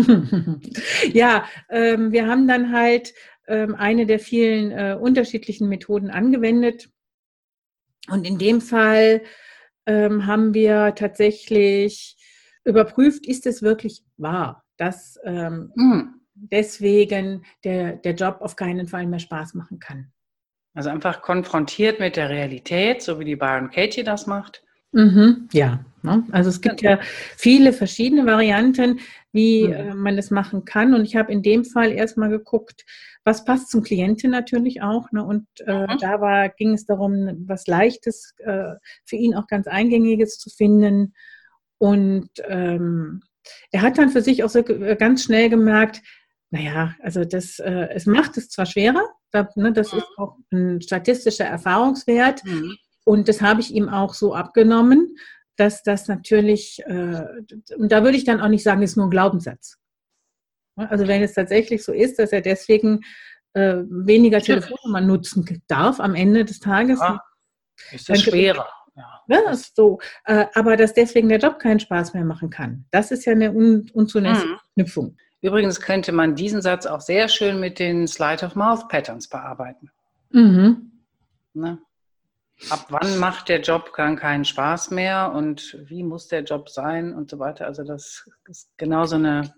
ja, 1.12 1.44
ähm, 1.70 2.12
wir 2.12 2.26
haben 2.26 2.49
dann 2.49 2.73
halt 2.73 3.14
ähm, 3.47 3.75
eine 3.75 4.06
der 4.06 4.18
vielen 4.18 4.73
äh, 4.73 4.99
unterschiedlichen 5.00 5.68
Methoden 5.68 6.11
angewendet. 6.11 6.90
Und 8.08 8.26
in 8.26 8.38
dem 8.38 8.61
Fall 8.61 9.23
ähm, 9.87 10.26
haben 10.26 10.54
wir 10.54 10.94
tatsächlich 10.94 12.16
überprüft, 12.64 13.26
ist 13.26 13.47
es 13.47 13.62
wirklich 13.62 14.02
wahr? 14.16 14.64
dass 14.78 15.18
ähm, 15.25 15.73
mhm. 15.75 16.14
deswegen 16.35 17.44
der, 17.64 17.97
der 17.97 18.14
Job 18.14 18.38
auf 18.40 18.56
keinen 18.56 18.87
Fall 18.87 19.06
mehr 19.06 19.18
Spaß 19.18 19.54
machen 19.54 19.78
kann. 19.78 20.11
Also 20.75 20.90
einfach 20.90 21.20
konfrontiert 21.20 22.00
mit 22.00 22.16
der 22.16 22.30
Realität, 22.30 23.02
so 23.02 23.18
wie 23.18 23.25
die 23.25 23.37
Byron 23.37 23.70
Katie 23.70 24.04
das 24.04 24.26
macht. 24.26 24.62
Mhm, 24.92 25.49
ja, 25.52 25.85
ne? 26.02 26.25
also 26.31 26.50
es 26.50 26.61
gibt 26.61 26.83
ja 26.83 26.99
viele 27.37 27.73
verschiedene 27.73 28.26
Varianten, 28.26 29.00
wie 29.33 29.67
mhm. 29.69 29.73
äh, 29.73 29.95
man 29.95 30.17
das 30.17 30.31
machen 30.31 30.64
kann. 30.64 30.95
Und 30.95 31.05
ich 31.05 31.17
habe 31.17 31.33
in 31.33 31.43
dem 31.43 31.64
Fall 31.64 31.93
erstmal 31.93 32.28
geguckt, 32.28 32.85
was 33.25 33.45
passt 33.45 33.71
zum 33.71 33.83
Klienten 33.83 34.31
natürlich 34.31 34.83
auch. 34.83 35.11
Ne? 35.12 35.25
Und 35.25 35.47
äh, 35.67 35.87
mhm. 35.87 35.99
da 36.00 36.21
war, 36.21 36.49
ging 36.49 36.73
es 36.73 36.87
darum, 36.87 37.45
was 37.47 37.67
Leichtes, 37.67 38.35
äh, 38.38 38.75
für 39.05 39.17
ihn 39.17 39.35
auch 39.35 39.47
ganz 39.47 39.67
Eingängiges 39.67 40.38
zu 40.38 40.50
finden. 40.50 41.14
Und 41.78 42.31
ähm, 42.49 43.23
er 43.71 43.83
hat 43.83 43.99
dann 43.99 44.11
für 44.11 44.23
sich 44.23 44.45
auch 44.45 44.49
so 44.49 44.61
äh, 44.61 44.97
ganz 44.97 45.25
schnell 45.25 45.49
gemerkt, 45.50 46.02
naja, 46.50 46.95
also 47.02 47.25
das, 47.25 47.59
äh, 47.59 47.88
es 47.93 48.07
macht 48.07 48.37
es 48.38 48.49
zwar 48.49 48.67
schwerer, 48.67 49.05
da, 49.31 49.49
ne, 49.55 49.73
das 49.73 49.93
mhm. 49.93 49.99
ist 49.99 50.07
auch 50.17 50.37
ein 50.50 50.81
statistischer 50.81 51.45
Erfahrungswert. 51.45 52.45
Mhm. 52.45 52.76
Und 53.05 53.28
das 53.28 53.40
habe 53.40 53.61
ich 53.61 53.75
ihm 53.75 53.88
auch 53.88 54.14
so 54.14 54.35
abgenommen, 54.35 55.17
dass 55.59 55.83
das 55.83 56.09
natürlich, 56.09 56.83
äh, 56.87 57.23
und 57.77 57.93
da 57.93 58.05
würde 58.05 58.17
ich 58.17 58.25
dann 58.25 58.41
auch 58.41 58.49
nicht 58.49 58.62
sagen, 58.62 58.83
ist 58.83 58.97
nur 58.97 59.07
ein 59.07 59.11
Glaubenssatz. 59.11 59.79
Also 60.77 61.09
wenn 61.09 61.23
es 61.23 61.35
tatsächlich 61.35 61.85
so 61.85 61.93
ist, 61.93 62.19
dass 62.19 62.33
er 62.33 62.41
deswegen 62.41 63.00
äh, 63.55 63.79
weniger 63.88 64.41
Telefonnummern 64.41 65.07
nutzen 65.07 65.62
darf 65.67 65.99
am 65.99 66.15
Ende 66.15 66.45
des 66.45 66.61
Tages. 66.61 67.00
Ja, 67.00 67.21
ist 67.91 68.09
das 68.09 68.23
schwerer. 68.23 68.69
Ja. 68.95 69.23
Ne, 69.27 69.43
das 69.45 69.73
so. 69.75 69.99
Äh, 70.25 70.47
aber 70.55 70.77
dass 70.77 70.95
deswegen 70.95 71.29
der 71.29 71.38
Job 71.38 71.59
keinen 71.59 71.81
Spaß 71.81 72.15
mehr 72.15 72.25
machen 72.25 72.50
kann. 72.50 72.85
Das 72.91 73.11
ist 73.11 73.25
ja 73.25 73.33
eine 73.33 73.53
un 73.53 73.91
unzunächste 73.93 74.47
mhm. 74.47 74.59
Knüpfung. 74.75 75.17
Übrigens 75.41 75.81
könnte 75.81 76.12
man 76.12 76.35
diesen 76.35 76.62
Satz 76.62 76.85
auch 76.87 77.00
sehr 77.00 77.29
schön 77.29 77.61
mit 77.61 77.79
den 77.79 78.09
Slide 78.09 78.45
of 78.45 78.57
Mouth 78.57 78.88
Patterns 78.88 79.29
bearbeiten. 79.29 79.91
Mhm. 80.31 80.91
Ne? 81.55 81.79
Ab 82.71 82.87
wann 82.91 83.19
macht 83.19 83.49
der 83.49 83.61
Job 83.61 83.93
gar 83.93 84.15
keinen 84.17 84.45
Spaß 84.45 84.91
mehr 84.91 85.33
und 85.33 85.79
wie 85.88 86.03
muss 86.03 86.29
der 86.29 86.43
Job 86.43 86.69
sein 86.69 87.15
und 87.15 87.31
so 87.31 87.38
weiter. 87.38 87.67
Also 87.67 87.85
das 87.85 88.29
ist 88.49 88.77
genau 88.77 89.05
so 89.05 89.15
eine 89.17 89.55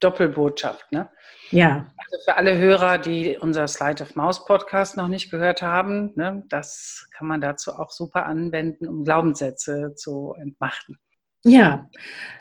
Doppelbotschaft. 0.00 0.90
Ne? 0.92 1.08
Ja. 1.50 1.92
Also 1.96 2.24
für 2.24 2.36
alle 2.36 2.56
Hörer, 2.56 2.98
die 2.98 3.36
unser 3.38 3.66
Slide 3.66 4.02
of 4.02 4.14
Mouse 4.16 4.44
Podcast 4.44 4.96
noch 4.96 5.08
nicht 5.08 5.30
gehört 5.30 5.62
haben, 5.62 6.12
ne, 6.14 6.44
das 6.48 7.06
kann 7.16 7.26
man 7.26 7.40
dazu 7.40 7.72
auch 7.72 7.90
super 7.90 8.26
anwenden, 8.26 8.86
um 8.86 9.04
Glaubenssätze 9.04 9.94
zu 9.96 10.34
entmachten. 10.38 10.98
Ja, 11.44 11.90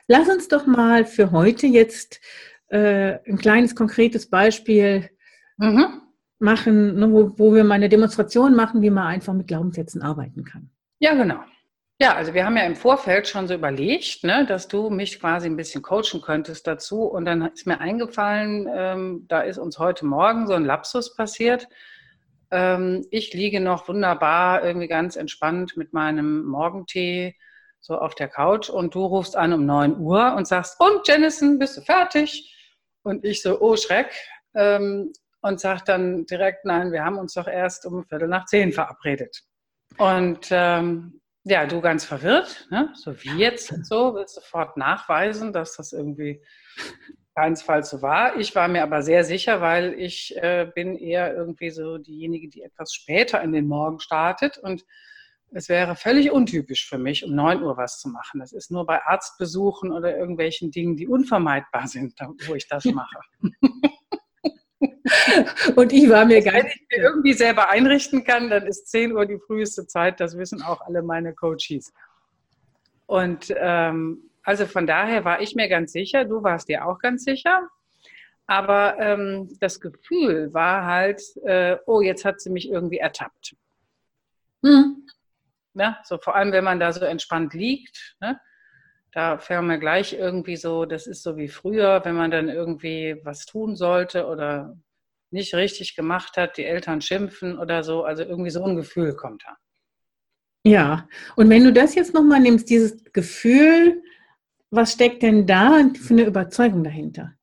lass 0.07 0.29
uns 0.29 0.47
doch 0.47 0.65
mal 0.65 1.05
für 1.05 1.31
heute 1.31 1.67
jetzt 1.67 2.21
äh, 2.67 3.19
ein 3.27 3.37
kleines 3.37 3.75
konkretes 3.75 4.29
Beispiel 4.29 5.09
mhm. 5.57 6.02
Machen, 6.43 6.99
ne, 6.99 7.11
wo, 7.11 7.31
wo 7.37 7.55
wir 7.55 7.63
mal 7.63 7.75
eine 7.75 7.89
Demonstration 7.89 8.55
machen, 8.55 8.81
wie 8.81 8.91
man 8.91 9.07
einfach 9.07 9.33
mit 9.33 9.47
Glaubenssätzen 9.47 10.01
arbeiten 10.01 10.43
kann. 10.43 10.69
Ja, 10.99 11.15
genau. 11.15 11.39
Ja, 11.99 12.15
also 12.15 12.33
wir 12.33 12.45
haben 12.45 12.57
ja 12.57 12.63
im 12.63 12.75
Vorfeld 12.75 13.27
schon 13.27 13.47
so 13.47 13.53
überlegt, 13.53 14.23
ne, 14.23 14.45
dass 14.45 14.67
du 14.67 14.89
mich 14.89 15.19
quasi 15.19 15.47
ein 15.47 15.55
bisschen 15.55 15.81
coachen 15.81 16.21
könntest 16.21 16.67
dazu. 16.67 17.03
Und 17.03 17.25
dann 17.25 17.41
ist 17.43 17.65
mir 17.65 17.79
eingefallen, 17.79 18.67
ähm, 18.73 19.25
da 19.27 19.41
ist 19.41 19.57
uns 19.57 19.79
heute 19.79 20.05
Morgen 20.05 20.47
so 20.47 20.53
ein 20.53 20.65
Lapsus 20.65 21.15
passiert. 21.15 21.67
Ähm, 22.51 23.05
ich 23.09 23.33
liege 23.33 23.59
noch 23.59 23.87
wunderbar, 23.87 24.63
irgendwie 24.63 24.87
ganz 24.87 25.15
entspannt 25.15 25.77
mit 25.77 25.93
meinem 25.93 26.43
Morgentee 26.43 27.35
so 27.79 27.97
auf 27.97 28.15
der 28.15 28.27
Couch 28.27 28.69
und 28.69 28.95
du 28.95 29.05
rufst 29.05 29.35
an 29.35 29.53
um 29.53 29.65
9 29.65 29.97
Uhr 29.99 30.33
und 30.35 30.47
sagst, 30.47 30.79
und 30.79 31.07
Jennison, 31.07 31.59
bist 31.59 31.77
du 31.77 31.81
fertig? 31.81 32.53
Und 33.03 33.25
ich 33.25 33.41
so, 33.41 33.59
oh 33.59 33.75
Schreck. 33.75 34.11
Ähm, 34.55 35.11
und 35.43 35.59
sag 35.59 35.83
dann 35.85 36.25
direkt, 36.25 36.65
nein, 36.65 36.91
wir 36.91 37.03
haben 37.03 37.17
uns 37.17 37.33
doch 37.33 37.47
erst 37.47 37.85
um 37.85 38.05
Viertel 38.05 38.29
nach 38.29 38.45
zehn 38.45 38.71
verabredet. 38.71 39.43
Und 39.97 40.47
ähm, 40.51 41.21
ja, 41.43 41.65
du 41.65 41.81
ganz 41.81 42.05
verwirrt, 42.05 42.67
ne? 42.71 42.91
so 42.95 43.13
wie 43.21 43.37
jetzt 43.37 43.71
und 43.71 43.85
so, 43.85 44.15
willst 44.15 44.35
sofort 44.35 44.77
nachweisen, 44.77 45.51
dass 45.51 45.75
das 45.75 45.91
irgendwie 45.91 46.41
keinesfalls 47.35 47.89
so 47.89 48.01
war. 48.01 48.37
Ich 48.37 48.55
war 48.55 48.69
mir 48.69 48.83
aber 48.83 49.03
sehr 49.03 49.25
sicher, 49.25 49.59
weil 49.59 49.93
ich 49.99 50.33
äh, 50.37 50.71
bin 50.73 50.95
eher 50.95 51.35
irgendwie 51.35 51.71
so 51.71 51.97
diejenige, 51.97 52.47
die 52.47 52.61
etwas 52.61 52.93
später 52.93 53.41
in 53.41 53.51
den 53.51 53.67
Morgen 53.67 53.99
startet 53.99 54.57
und 54.57 54.85
es 55.51 55.67
wäre 55.67 55.95
völlig 55.95 56.31
untypisch 56.31 56.87
für 56.87 56.97
mich, 56.97 57.25
um 57.25 57.35
9 57.35 57.61
Uhr 57.61 57.75
was 57.77 57.99
zu 57.99 58.09
machen. 58.09 58.39
Das 58.39 58.53
ist 58.53 58.71
nur 58.71 58.85
bei 58.85 59.03
Arztbesuchen 59.03 59.91
oder 59.91 60.17
irgendwelchen 60.17 60.71
Dingen, 60.71 60.95
die 60.95 61.07
unvermeidbar 61.07 61.87
sind, 61.87 62.15
wo 62.47 62.55
ich 62.55 62.67
das 62.67 62.85
mache. 62.85 63.19
Und 65.75 65.91
ich 65.91 66.09
war 66.09 66.25
mir 66.25 66.37
also, 66.37 66.51
Wenn 66.51 66.67
ich 66.67 66.85
mir 66.89 67.03
irgendwie 67.03 67.33
selber 67.33 67.69
einrichten 67.69 68.23
kann, 68.23 68.49
dann 68.49 68.65
ist 68.67 68.87
10 68.87 69.13
Uhr 69.13 69.25
die 69.25 69.39
früheste 69.39 69.85
Zeit. 69.85 70.19
Das 70.19 70.37
wissen 70.37 70.61
auch 70.61 70.81
alle 70.81 71.01
meine 71.01 71.33
Coaches. 71.33 71.93
Und 73.05 73.53
ähm, 73.57 74.29
also 74.43 74.65
von 74.65 74.87
daher 74.87 75.25
war 75.25 75.41
ich 75.41 75.55
mir 75.55 75.69
ganz 75.69 75.91
sicher, 75.91 76.25
du 76.25 76.43
warst 76.43 76.69
dir 76.69 76.85
auch 76.85 76.99
ganz 76.99 77.23
sicher. 77.23 77.67
Aber 78.45 78.99
ähm, 78.99 79.49
das 79.59 79.79
Gefühl 79.79 80.53
war 80.53 80.85
halt, 80.85 81.21
äh, 81.45 81.77
oh, 81.85 82.01
jetzt 82.01 82.25
hat 82.25 82.41
sie 82.41 82.49
mich 82.49 82.69
irgendwie 82.69 82.97
ertappt. 82.97 83.55
Mhm. 84.61 85.07
Ja, 85.75 85.99
so 86.03 86.17
vor 86.17 86.35
allem, 86.35 86.51
wenn 86.51 86.63
man 86.63 86.79
da 86.79 86.91
so 86.91 87.05
entspannt 87.05 87.53
liegt. 87.53 88.15
Ne? 88.19 88.39
Da 89.11 89.37
fällt 89.37 89.63
mir 89.63 89.79
gleich 89.79 90.13
irgendwie 90.13 90.57
so, 90.57 90.85
das 90.85 91.07
ist 91.07 91.23
so 91.23 91.37
wie 91.37 91.47
früher, 91.47 92.03
wenn 92.03 92.15
man 92.15 92.31
dann 92.31 92.49
irgendwie 92.49 93.19
was 93.23 93.45
tun 93.45 93.75
sollte 93.75 94.27
oder 94.27 94.77
nicht 95.33 95.53
richtig 95.55 95.95
gemacht 95.95 96.37
hat, 96.37 96.57
die 96.57 96.65
Eltern 96.65 97.01
schimpfen 97.01 97.57
oder 97.57 97.83
so. 97.83 98.03
Also 98.03 98.23
irgendwie 98.23 98.51
so 98.51 98.63
ein 98.63 98.75
Gefühl 98.75 99.15
kommt 99.15 99.43
da. 99.45 99.57
Ja, 100.65 101.09
und 101.35 101.49
wenn 101.49 101.63
du 101.63 101.73
das 101.73 101.93
jetzt 101.95 102.13
nochmal 102.13 102.39
nimmst, 102.39 102.69
dieses 102.69 103.03
Gefühl, 103.11 104.01
was 104.71 104.93
steckt 104.93 105.21
denn 105.21 105.45
da 105.45 105.83
für 106.01 106.13
eine 106.13 106.23
Überzeugung 106.23 106.83
dahinter? 106.83 107.33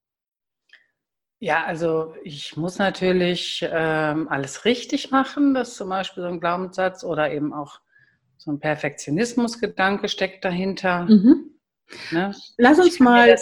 Ja, 1.38 1.64
also 1.64 2.14
ich 2.22 2.56
muss 2.56 2.78
natürlich 2.78 3.66
ähm, 3.70 4.28
alles 4.28 4.64
richtig 4.64 5.10
machen, 5.10 5.54
das 5.54 5.70
ist 5.70 5.76
zum 5.76 5.88
Beispiel 5.88 6.22
so 6.22 6.28
ein 6.28 6.40
Glaubenssatz 6.40 7.04
oder 7.04 7.32
eben 7.32 7.52
auch 7.52 7.80
so 8.36 8.50
ein 8.50 8.60
Perfektionismusgedanke 8.60 10.08
steckt 10.08 10.44
dahinter. 10.44 11.04
Mhm. 11.04 11.50
Ne? 12.10 12.34
Lass 12.56 12.78
uns 12.78 13.00
mal 13.00 13.36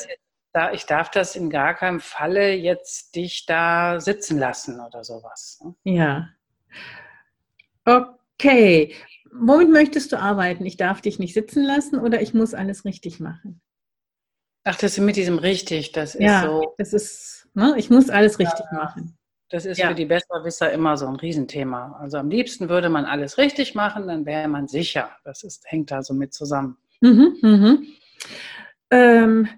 da, 0.52 0.72
ich 0.72 0.86
darf 0.86 1.10
das 1.10 1.36
in 1.36 1.50
gar 1.50 1.74
keinem 1.74 2.00
Falle 2.00 2.54
jetzt 2.54 3.14
dich 3.14 3.46
da 3.46 4.00
sitzen 4.00 4.38
lassen 4.38 4.80
oder 4.80 5.04
sowas. 5.04 5.60
Ne? 5.62 5.74
Ja. 5.84 6.28
Okay. 7.84 8.94
Womit 9.32 9.70
möchtest 9.70 10.12
du 10.12 10.18
arbeiten? 10.18 10.64
Ich 10.64 10.76
darf 10.76 11.00
dich 11.00 11.18
nicht 11.18 11.34
sitzen 11.34 11.62
lassen 11.62 11.98
oder 11.98 12.22
ich 12.22 12.34
muss 12.34 12.54
alles 12.54 12.84
richtig 12.84 13.20
machen? 13.20 13.60
Ach, 14.64 14.76
das 14.76 14.92
ist 14.92 15.04
mit 15.04 15.16
diesem 15.16 15.38
richtig, 15.38 15.92
das 15.92 16.14
ist 16.14 16.22
ja, 16.22 16.42
so. 16.42 16.74
Das 16.78 16.92
ist, 16.92 17.48
ne, 17.54 17.74
ich 17.78 17.90
muss 17.90 18.10
alles 18.10 18.38
richtig 18.38 18.66
ja, 18.70 18.76
machen. 18.76 19.18
Das 19.50 19.64
ist 19.64 19.78
ja. 19.78 19.88
für 19.88 19.94
die 19.94 20.04
Besserwisser 20.04 20.72
immer 20.72 20.96
so 20.96 21.06
ein 21.06 21.16
Riesenthema. 21.16 21.98
Also 22.00 22.18
am 22.18 22.28
liebsten 22.28 22.68
würde 22.68 22.90
man 22.90 23.06
alles 23.06 23.38
richtig 23.38 23.74
machen, 23.74 24.06
dann 24.06 24.26
wäre 24.26 24.48
man 24.48 24.68
sicher. 24.68 25.10
Das 25.24 25.42
ist, 25.42 25.64
hängt 25.70 25.90
da 25.90 26.02
so 26.02 26.12
mit 26.12 26.34
zusammen. 26.34 26.76
Mhm, 27.00 27.36
mhm. 27.40 27.86
Ähm, 28.90 29.48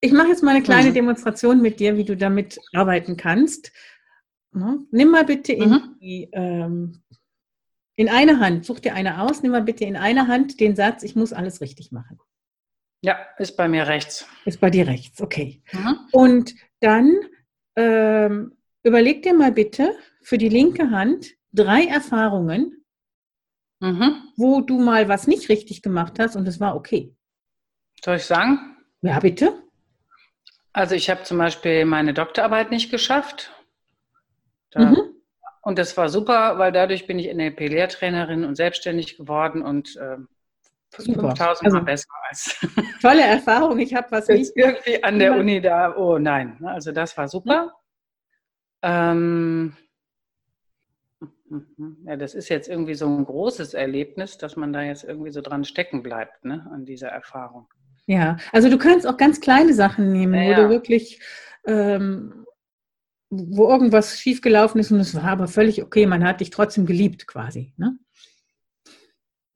ich 0.00 0.12
mache 0.12 0.28
jetzt 0.28 0.42
mal 0.42 0.52
eine 0.52 0.62
kleine 0.62 0.90
mhm. 0.90 0.94
Demonstration 0.94 1.60
mit 1.60 1.80
dir, 1.80 1.96
wie 1.96 2.04
du 2.04 2.16
damit 2.16 2.58
arbeiten 2.72 3.16
kannst. 3.16 3.72
Nimm 4.52 5.10
mal 5.10 5.24
bitte 5.24 5.52
in, 5.52 5.70
mhm. 5.70 5.96
die, 6.00 6.28
ähm, 6.32 7.02
in 7.96 8.08
eine 8.08 8.40
Hand, 8.40 8.64
such 8.64 8.80
dir 8.80 8.94
eine 8.94 9.20
aus, 9.20 9.42
nimm 9.42 9.52
mal 9.52 9.62
bitte 9.62 9.84
in 9.84 9.96
eine 9.96 10.26
Hand 10.26 10.58
den 10.58 10.74
Satz, 10.74 11.02
ich 11.02 11.14
muss 11.14 11.32
alles 11.32 11.60
richtig 11.60 11.92
machen. 11.92 12.18
Ja, 13.02 13.18
ist 13.38 13.56
bei 13.56 13.68
mir 13.68 13.86
rechts. 13.86 14.26
Ist 14.44 14.60
bei 14.60 14.70
dir 14.70 14.86
rechts, 14.86 15.20
okay. 15.20 15.62
Mhm. 15.72 15.98
Und 16.12 16.54
dann 16.80 17.16
ähm, 17.76 18.56
überleg 18.82 19.22
dir 19.22 19.34
mal 19.34 19.52
bitte 19.52 19.94
für 20.22 20.36
die 20.36 20.48
linke 20.48 20.90
Hand 20.90 21.30
drei 21.52 21.84
Erfahrungen, 21.84 22.84
mhm. 23.80 24.22
wo 24.36 24.60
du 24.60 24.80
mal 24.80 25.08
was 25.08 25.26
nicht 25.26 25.48
richtig 25.48 25.82
gemacht 25.82 26.18
hast 26.18 26.36
und 26.36 26.48
es 26.48 26.58
war 26.58 26.74
okay. 26.74 27.14
Soll 28.04 28.16
ich 28.16 28.24
sagen? 28.24 28.76
Ja, 29.02 29.18
bitte. 29.20 29.62
Also 30.72 30.94
ich 30.94 31.10
habe 31.10 31.24
zum 31.24 31.38
Beispiel 31.38 31.84
meine 31.84 32.14
Doktorarbeit 32.14 32.70
nicht 32.70 32.90
geschafft. 32.90 33.52
Da, 34.70 34.80
mhm. 34.80 35.10
Und 35.62 35.78
das 35.78 35.96
war 35.96 36.08
super, 36.08 36.58
weil 36.58 36.72
dadurch 36.72 37.06
bin 37.06 37.18
ich 37.18 37.32
NLP-Lehrtrainerin 37.32 38.44
und 38.44 38.54
selbstständig 38.56 39.16
geworden 39.16 39.62
und 39.62 39.96
äh, 39.96 40.16
5000 40.92 41.38
also, 41.38 41.76
Mal 41.76 41.84
besser 41.84 42.08
als. 42.28 42.66
Tolle 43.02 43.22
Erfahrung, 43.22 43.78
ich 43.78 43.94
habe 43.94 44.10
was 44.10 44.28
nicht. 44.28 44.52
Irgendwie 44.56 45.02
an 45.04 45.18
der 45.18 45.36
Uni 45.36 45.60
da, 45.60 45.94
oh 45.96 46.18
nein, 46.18 46.56
ne, 46.60 46.70
also 46.70 46.92
das 46.92 47.16
war 47.16 47.28
super. 47.28 47.72
Ähm, 48.82 49.76
ja, 52.06 52.16
das 52.16 52.34
ist 52.34 52.48
jetzt 52.48 52.68
irgendwie 52.68 52.94
so 52.94 53.06
ein 53.06 53.24
großes 53.24 53.74
Erlebnis, 53.74 54.38
dass 54.38 54.56
man 54.56 54.72
da 54.72 54.82
jetzt 54.82 55.04
irgendwie 55.04 55.30
so 55.30 55.42
dran 55.42 55.64
stecken 55.64 56.02
bleibt, 56.02 56.44
ne, 56.44 56.68
an 56.72 56.84
dieser 56.84 57.08
Erfahrung. 57.08 57.68
Ja, 58.10 58.38
also 58.50 58.68
du 58.68 58.76
kannst 58.76 59.06
auch 59.06 59.16
ganz 59.16 59.40
kleine 59.40 59.72
Sachen 59.72 60.10
nehmen, 60.10 60.34
Ja, 60.34 60.50
wo 60.50 60.62
du 60.62 60.68
wirklich, 60.68 61.20
ähm, 61.64 62.44
wo 63.30 63.68
irgendwas 63.68 64.18
schiefgelaufen 64.18 64.80
ist 64.80 64.90
und 64.90 64.98
es 64.98 65.14
war 65.14 65.28
aber 65.28 65.46
völlig 65.46 65.80
okay, 65.80 66.06
man 66.06 66.24
hat 66.24 66.40
dich 66.40 66.50
trotzdem 66.50 66.86
geliebt 66.86 67.28
quasi. 67.28 67.72
Ne? 67.76 67.96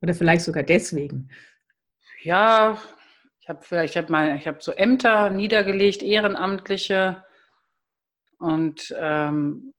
Oder 0.01 0.15
vielleicht 0.15 0.45
sogar 0.45 0.63
deswegen. 0.63 1.31
Ja, 2.23 2.81
ich 3.41 3.49
habe 3.49 3.59
vielleicht, 3.63 3.95
ich 3.95 3.97
habe 3.97 4.13
mal, 4.13 4.37
ich 4.37 4.47
habe 4.47 4.59
so 4.61 4.71
Ämter 4.71 5.31
niedergelegt, 5.31 6.05
ehrenamtliche. 6.05 7.25
Und 8.39 8.95
ähm, 8.97 9.75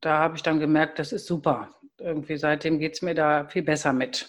da 0.00 0.20
habe 0.20 0.36
ich 0.36 0.42
dann 0.42 0.58
gemerkt, 0.58 0.98
das 0.98 1.12
ist 1.12 1.26
super. 1.26 1.68
Irgendwie 1.98 2.38
seitdem 2.38 2.78
geht 2.78 2.94
es 2.94 3.02
mir 3.02 3.14
da 3.14 3.46
viel 3.46 3.62
besser 3.62 3.92
mit. 3.92 4.26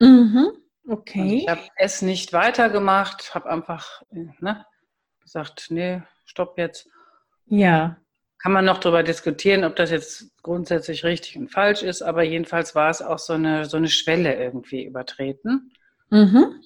Mhm. 0.00 0.50
Okay. 0.90 1.42
ich 1.42 1.48
habe 1.48 1.60
es 1.76 2.02
nicht 2.02 2.32
weitergemacht, 2.32 3.32
habe 3.32 3.48
einfach 3.48 4.02
äh, 4.10 4.26
ne, 4.40 4.66
gesagt, 5.22 5.68
nee, 5.70 6.02
stopp 6.24 6.58
jetzt. 6.58 6.88
Ja. 7.46 7.96
Kann 8.38 8.50
man 8.50 8.64
noch 8.64 8.78
darüber 8.78 9.04
diskutieren, 9.04 9.62
ob 9.62 9.76
das 9.76 9.92
jetzt 9.92 10.32
grundsätzlich 10.42 11.04
richtig 11.04 11.36
und 11.36 11.48
falsch 11.48 11.84
ist, 11.84 12.02
aber 12.02 12.24
jedenfalls 12.24 12.74
war 12.74 12.90
es 12.90 13.02
auch 13.02 13.20
so 13.20 13.34
eine, 13.34 13.66
so 13.66 13.76
eine 13.76 13.86
Schwelle 13.86 14.34
irgendwie 14.34 14.82
übertreten. 14.84 15.70
Mhm. 16.10 16.60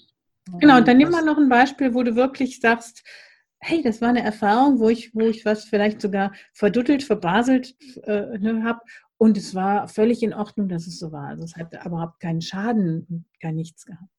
Genau, 0.59 0.78
und 0.78 0.88
dann 0.88 0.97
nimm 0.97 1.11
mal 1.11 1.25
noch 1.25 1.37
ein 1.37 1.50
Beispiel, 1.50 1.93
wo 1.93 2.02
du 2.02 2.16
wirklich 2.16 2.61
sagst, 2.61 3.04
hey, 3.59 3.83
das 3.83 4.00
war 4.00 4.09
eine 4.09 4.23
Erfahrung, 4.23 4.78
wo 4.78 4.88
ich, 4.88 5.14
wo 5.14 5.26
ich 5.26 5.45
was 5.45 5.64
vielleicht 5.64 6.00
sogar 6.00 6.33
verduttelt, 6.54 7.02
verbaselt 7.02 7.75
äh, 8.04 8.38
ne, 8.38 8.62
habe. 8.64 8.81
Und 9.19 9.37
es 9.37 9.54
war 9.54 9.87
völlig 9.88 10.23
in 10.23 10.33
Ordnung, 10.33 10.69
dass 10.69 10.87
es 10.87 10.99
so 10.99 11.12
war. 11.12 11.28
Also 11.28 11.45
es 11.45 11.57
hat 11.57 11.75
überhaupt 11.85 12.21
keinen 12.21 12.40
Schaden 12.40 13.26
gar 13.40 13.52
nichts 13.52 13.85
gehabt. 13.85 14.13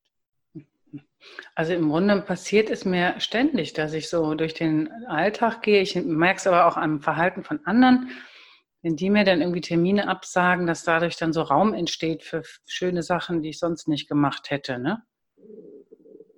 Also 1.55 1.73
im 1.73 1.89
Grunde 1.89 2.21
passiert 2.21 2.69
es 2.69 2.85
mir 2.85 3.15
ständig, 3.19 3.73
dass 3.73 3.93
ich 3.93 4.09
so 4.09 4.35
durch 4.35 4.53
den 4.53 4.91
Alltag 5.07 5.61
gehe. 5.61 5.81
Ich 5.81 5.95
merke 5.95 6.37
es 6.37 6.47
aber 6.47 6.67
auch 6.67 6.77
am 6.77 7.01
Verhalten 7.01 7.43
von 7.43 7.65
anderen, 7.65 8.09
wenn 8.81 8.95
die 8.95 9.09
mir 9.09 9.23
dann 9.23 9.41
irgendwie 9.41 9.61
Termine 9.61 10.07
absagen, 10.07 10.67
dass 10.67 10.83
dadurch 10.83 11.17
dann 11.17 11.33
so 11.33 11.41
Raum 11.41 11.73
entsteht 11.73 12.23
für 12.23 12.43
schöne 12.67 13.01
Sachen, 13.01 13.41
die 13.41 13.49
ich 13.49 13.59
sonst 13.59 13.87
nicht 13.87 14.07
gemacht 14.07 14.51
hätte. 14.51 14.77
Ne? 14.77 15.01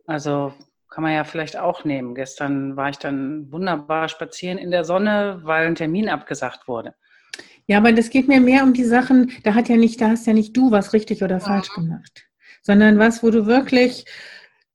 Also 0.06 0.54
kann 0.90 1.04
man 1.04 1.14
ja 1.14 1.26
vielleicht 1.26 1.58
auch 1.58 1.84
nehmen. 1.84 2.16
Gestern 2.16 2.78
war 2.78 2.90
ich 2.90 2.98
dann 2.98 3.52
wunderbar 3.52 4.08
spazieren 4.08 4.58
in 4.58 4.72
der 4.72 4.86
Sonne, 4.86 5.42
weil 5.44 5.68
ein 5.68 5.76
Termin 5.76 6.08
abgesagt 6.08 6.68
wurde. 6.68 6.96
Ja, 7.68 7.80
aber 7.80 7.92
das 7.92 8.10
geht 8.10 8.30
mir 8.30 8.40
mehr 8.40 8.64
um 8.64 8.74
die 8.74 8.86
Sachen, 8.86 9.34
da 9.44 9.54
hat 9.54 9.68
ja 9.68 9.76
nicht, 9.76 10.00
da 10.00 10.10
hast 10.10 10.26
ja 10.26 10.34
nicht 10.34 10.56
du 10.56 10.72
was 10.72 10.94
richtig 10.94 11.22
oder 11.22 11.42
falsch 11.42 11.70
gemacht, 11.74 12.26
sondern 12.62 12.98
was, 12.98 13.22
wo 13.24 13.30
du 13.30 13.46
wirklich 13.46 14.06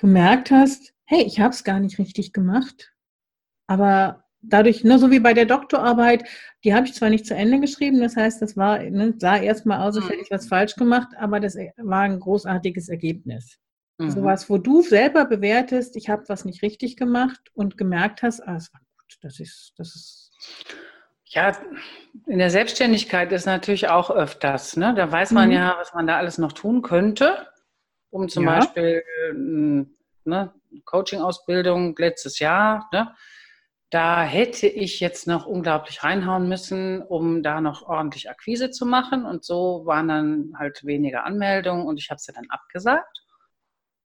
gemerkt 0.02 0.50
hast, 0.50 0.92
hey, 1.04 1.22
ich 1.22 1.38
habe 1.38 1.50
es 1.54 1.62
gar 1.62 1.78
nicht 1.78 1.98
richtig 2.00 2.32
gemacht, 2.32 2.92
aber 3.68 4.24
dadurch, 4.40 4.82
nur 4.82 4.98
so 4.98 5.12
wie 5.12 5.20
bei 5.20 5.32
der 5.32 5.46
Doktorarbeit, 5.46 6.24
die 6.64 6.74
habe 6.74 6.86
ich 6.86 6.94
zwar 6.94 7.08
nicht 7.08 7.24
zu 7.24 7.34
Ende 7.36 7.60
geschrieben, 7.60 8.00
das 8.00 8.16
heißt, 8.16 8.42
das 8.42 8.56
war, 8.56 8.80
ne, 8.80 9.14
sah 9.18 9.36
erstmal 9.36 9.80
aus, 9.80 9.94
als 9.96 10.08
hätte 10.08 10.20
ich 10.20 10.30
was 10.32 10.48
falsch 10.48 10.74
gemacht, 10.74 11.10
aber 11.16 11.38
das 11.38 11.56
war 11.76 12.00
ein 12.00 12.18
großartiges 12.18 12.88
Ergebnis. 12.88 13.58
Mhm. 13.98 14.10
Sowas, 14.10 14.50
wo 14.50 14.58
du 14.58 14.82
selber 14.82 15.24
bewertest, 15.24 15.94
ich 15.94 16.08
habe 16.08 16.24
was 16.26 16.44
nicht 16.44 16.62
richtig 16.62 16.96
gemacht 16.96 17.40
und 17.54 17.78
gemerkt 17.78 18.24
hast, 18.24 18.40
ah, 18.40 18.56
es 18.56 18.72
war 18.72 18.80
gut, 18.80 19.18
das 19.20 19.38
ist, 19.38 19.72
das 19.76 19.94
ist, 19.94 20.32
Ja, 21.26 21.52
in 22.26 22.38
der 22.38 22.50
Selbstständigkeit 22.50 23.30
ist 23.30 23.46
natürlich 23.46 23.88
auch 23.88 24.10
öfters. 24.10 24.76
Ne? 24.76 24.94
Da 24.96 25.12
weiß 25.12 25.30
man 25.30 25.48
Mhm. 25.50 25.54
ja, 25.54 25.76
was 25.78 25.94
man 25.94 26.08
da 26.08 26.16
alles 26.16 26.38
noch 26.38 26.52
tun 26.52 26.82
könnte, 26.82 27.46
um 28.12 28.28
zum 28.28 28.44
Ja. 28.44 28.58
Beispiel 28.58 29.02
ähm, 29.30 29.96
ne, 30.24 30.52
Coaching-Ausbildung 30.84 31.96
letztes 31.96 32.38
Jahr. 32.38 32.88
Ne? 32.92 33.14
Da 33.90 34.22
hätte 34.22 34.66
ich 34.66 35.00
jetzt 35.00 35.26
noch 35.26 35.46
unglaublich 35.46 36.02
reinhauen 36.04 36.48
müssen, 36.48 37.02
um 37.02 37.42
da 37.42 37.60
noch 37.60 37.82
ordentlich 37.82 38.30
Akquise 38.30 38.70
zu 38.70 38.86
machen. 38.86 39.24
Und 39.26 39.44
so 39.44 39.82
waren 39.84 40.08
dann 40.08 40.54
halt 40.58 40.84
weniger 40.84 41.24
Anmeldungen 41.24 41.86
und 41.86 41.98
ich 41.98 42.10
habe 42.10 42.20
sie 42.20 42.32
dann 42.32 42.48
abgesagt. 42.48 43.18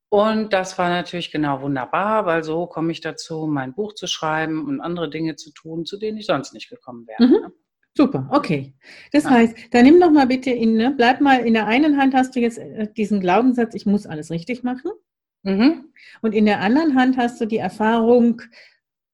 Und 0.10 0.54
das 0.54 0.78
war 0.78 0.89
natürlich 0.89 1.32
genau 1.32 1.62
wunderbar, 1.62 2.26
weil 2.26 2.43
so 2.43 2.65
komme 2.65 2.93
ich 2.93 3.02
dazu, 3.02 3.46
mein 3.46 3.74
Buch 3.74 3.93
zu 3.93 4.08
schreiben 4.08 4.65
und 4.65 4.80
andere 4.80 5.10
Dinge 5.10 5.36
zu 5.36 5.52
tun, 5.52 5.86
zu 5.86 5.98
denen 5.98 6.17
ich 6.17 6.26
sonst 6.26 6.54
nicht 6.54 6.70
gekommen 6.70 7.06
wäre. 7.08 7.28
Mhm. 7.28 7.54
Super, 7.97 8.29
okay. 8.31 8.73
Das 9.12 9.23
Ja. 9.23 9.31
heißt, 9.31 9.55
dann 9.71 9.83
nimm 9.86 9.99
doch 9.99 10.12
mal 10.12 10.27
bitte 10.27 10.51
in, 10.51 10.75
ne, 10.75 10.93
bleib 10.95 11.19
mal 11.19 11.39
in 11.39 11.53
der 11.55 11.65
einen 11.65 11.97
Hand 11.97 12.13
hast 12.13 12.36
du 12.36 12.39
jetzt 12.39 12.60
äh, 12.60 12.88
diesen 12.95 13.19
Glaubenssatz, 13.19 13.73
ich 13.73 13.88
muss 13.88 14.05
alles 14.05 14.29
richtig 14.29 14.63
machen. 14.63 14.91
Mhm. 15.43 15.86
Und 16.21 16.33
in 16.33 16.45
der 16.45 16.60
anderen 16.62 16.93
Hand 16.95 17.17
hast 17.17 17.41
du 17.41 17.45
die 17.47 17.57
Erfahrung 17.57 18.41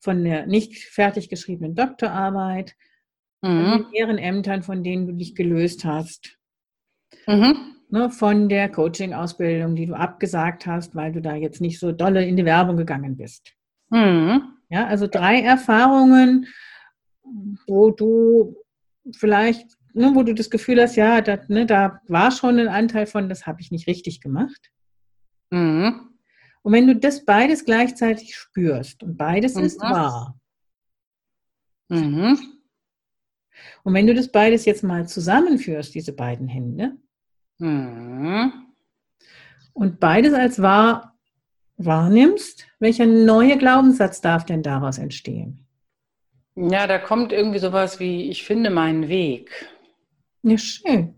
von 0.02 0.24
der 0.26 0.48
nicht 0.48 0.84
fertig 0.84 1.30
geschriebenen 1.30 1.76
Doktorarbeit, 1.76 2.76
von 3.42 3.56
Mhm. 3.58 3.72
den 3.72 3.94
Ehrenämtern, 3.94 4.64
von 4.64 4.84
denen 4.84 5.08
du 5.08 5.14
dich 5.14 5.34
gelöst 5.34 5.86
hast, 5.86 6.38
Mhm. 7.28 7.56
ne, 7.90 8.10
von 8.10 8.50
der 8.50 8.68
Coaching-Ausbildung, 8.70 9.76
die 9.78 9.86
du 9.86 9.94
abgesagt 9.94 10.66
hast, 10.68 10.94
weil 10.94 11.14
du 11.14 11.22
da 11.22 11.36
jetzt 11.36 11.62
nicht 11.62 11.80
so 11.80 11.94
dolle 11.94 12.26
in 12.26 12.36
die 12.36 12.44
Werbung 12.46 12.76
gegangen 12.76 13.16
bist. 13.16 13.54
Mhm. 13.90 14.42
Ja, 14.70 14.88
also 14.88 15.08
drei 15.08 15.40
Erfahrungen, 15.42 16.48
wo 17.68 17.92
du 17.92 18.58
vielleicht, 19.12 19.78
ne, 19.94 20.12
wo 20.16 20.24
du 20.24 20.34
das 20.34 20.50
Gefühl 20.50 20.82
hast, 20.82 20.96
ja, 20.96 21.22
da, 21.22 21.40
ne, 21.48 21.66
da 21.66 22.00
war 22.08 22.32
schon 22.32 22.60
ein 22.60 22.68
Anteil 22.68 23.06
von, 23.06 23.30
das 23.30 23.46
habe 23.46 23.62
ich 23.62 23.72
nicht 23.72 23.88
richtig 23.88 24.22
gemacht. 24.22 24.72
Mhm. 25.52 26.10
Und 26.62 26.74
wenn 26.74 26.88
du 26.88 26.96
das 26.96 27.26
beides 27.26 27.66
gleichzeitig 27.66 28.36
spürst 28.38 29.04
und 29.04 29.18
beides 29.18 29.56
ist 29.56 29.80
Mhm. 29.84 29.90
wahr, 29.90 30.40
Mhm. 31.90 32.40
und 33.84 33.94
wenn 33.94 34.08
du 34.08 34.14
das 34.14 34.32
beides 34.32 34.66
jetzt 34.66 34.84
mal 34.84 35.08
zusammenführst, 35.08 35.94
diese 35.94 36.14
beiden 36.14 36.48
Hände, 36.48 36.98
Mhm. 37.60 38.52
und 39.74 40.00
beides 40.00 40.34
als 40.34 40.62
wahr 40.62 41.18
wahrnimmst, 41.78 42.66
welcher 42.80 43.06
neue 43.06 43.58
Glaubenssatz 43.58 44.22
darf 44.22 44.46
denn 44.46 44.64
daraus 44.64 44.98
entstehen? 44.98 45.63
Ja, 46.56 46.86
da 46.88 47.00
kommt 47.00 47.32
irgendwie 47.32 47.60
sowas 47.60 48.00
wie, 48.00 48.30
ich 48.30 48.44
finde 48.46 48.70
meinen 48.70 49.08
Weg. 49.10 49.68
Ja, 50.44 50.58
schön. 50.58 51.16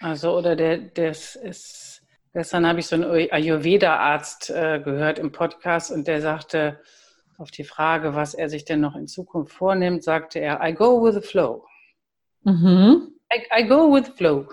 Also, 0.00 0.36
oder 0.36 0.54
der, 0.56 0.78
das 0.78 1.34
ist, 1.36 2.02
gestern 2.32 2.66
habe 2.66 2.80
ich 2.80 2.86
so 2.86 2.94
einen 2.96 3.04
Ayurveda-Arzt 3.30 4.50
äh, 4.50 4.80
gehört 4.80 5.18
im 5.18 5.32
Podcast 5.32 5.90
und 5.90 6.06
der 6.06 6.20
sagte 6.20 6.80
auf 7.38 7.50
die 7.50 7.64
Frage, 7.64 8.14
was 8.14 8.34
er 8.34 8.48
sich 8.48 8.64
denn 8.64 8.80
noch 8.80 8.94
in 8.94 9.06
Zukunft 9.08 9.52
vornimmt, 9.54 10.04
sagte 10.04 10.38
er, 10.38 10.60
I 10.62 10.72
go 10.72 11.02
with 11.02 11.14
the 11.14 11.20
flow. 11.20 11.64
Mhm. 12.44 13.08
I, 13.32 13.62
I 13.62 13.66
go 13.66 13.92
with 13.92 14.06
the 14.06 14.12
flow. 14.12 14.46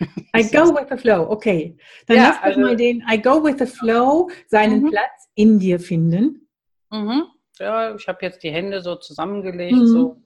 I 0.36 0.42
go 0.44 0.72
with 0.74 0.86
the 0.90 0.96
flow, 0.96 1.28
okay. 1.30 1.76
Dann 2.06 2.16
Ja, 2.18 2.28
lass 2.28 2.42
also- 2.42 2.60
mal 2.60 2.76
den 2.76 3.02
I 3.10 3.20
go 3.20 3.42
with 3.42 3.56
the 3.58 3.66
flow 3.66 4.30
seinen 4.46 4.82
Mhm. 4.82 4.90
Platz 4.90 5.28
in 5.34 5.58
dir 5.58 5.80
finden. 5.80 6.46
Mhm. 6.90 7.24
Ja, 7.58 7.94
ich 7.94 8.06
habe 8.08 8.18
jetzt 8.22 8.42
die 8.42 8.50
Hände 8.50 8.80
so 8.82 8.96
zusammengelegt, 8.96 9.76
Mhm. 9.76 9.86
so 9.86 10.22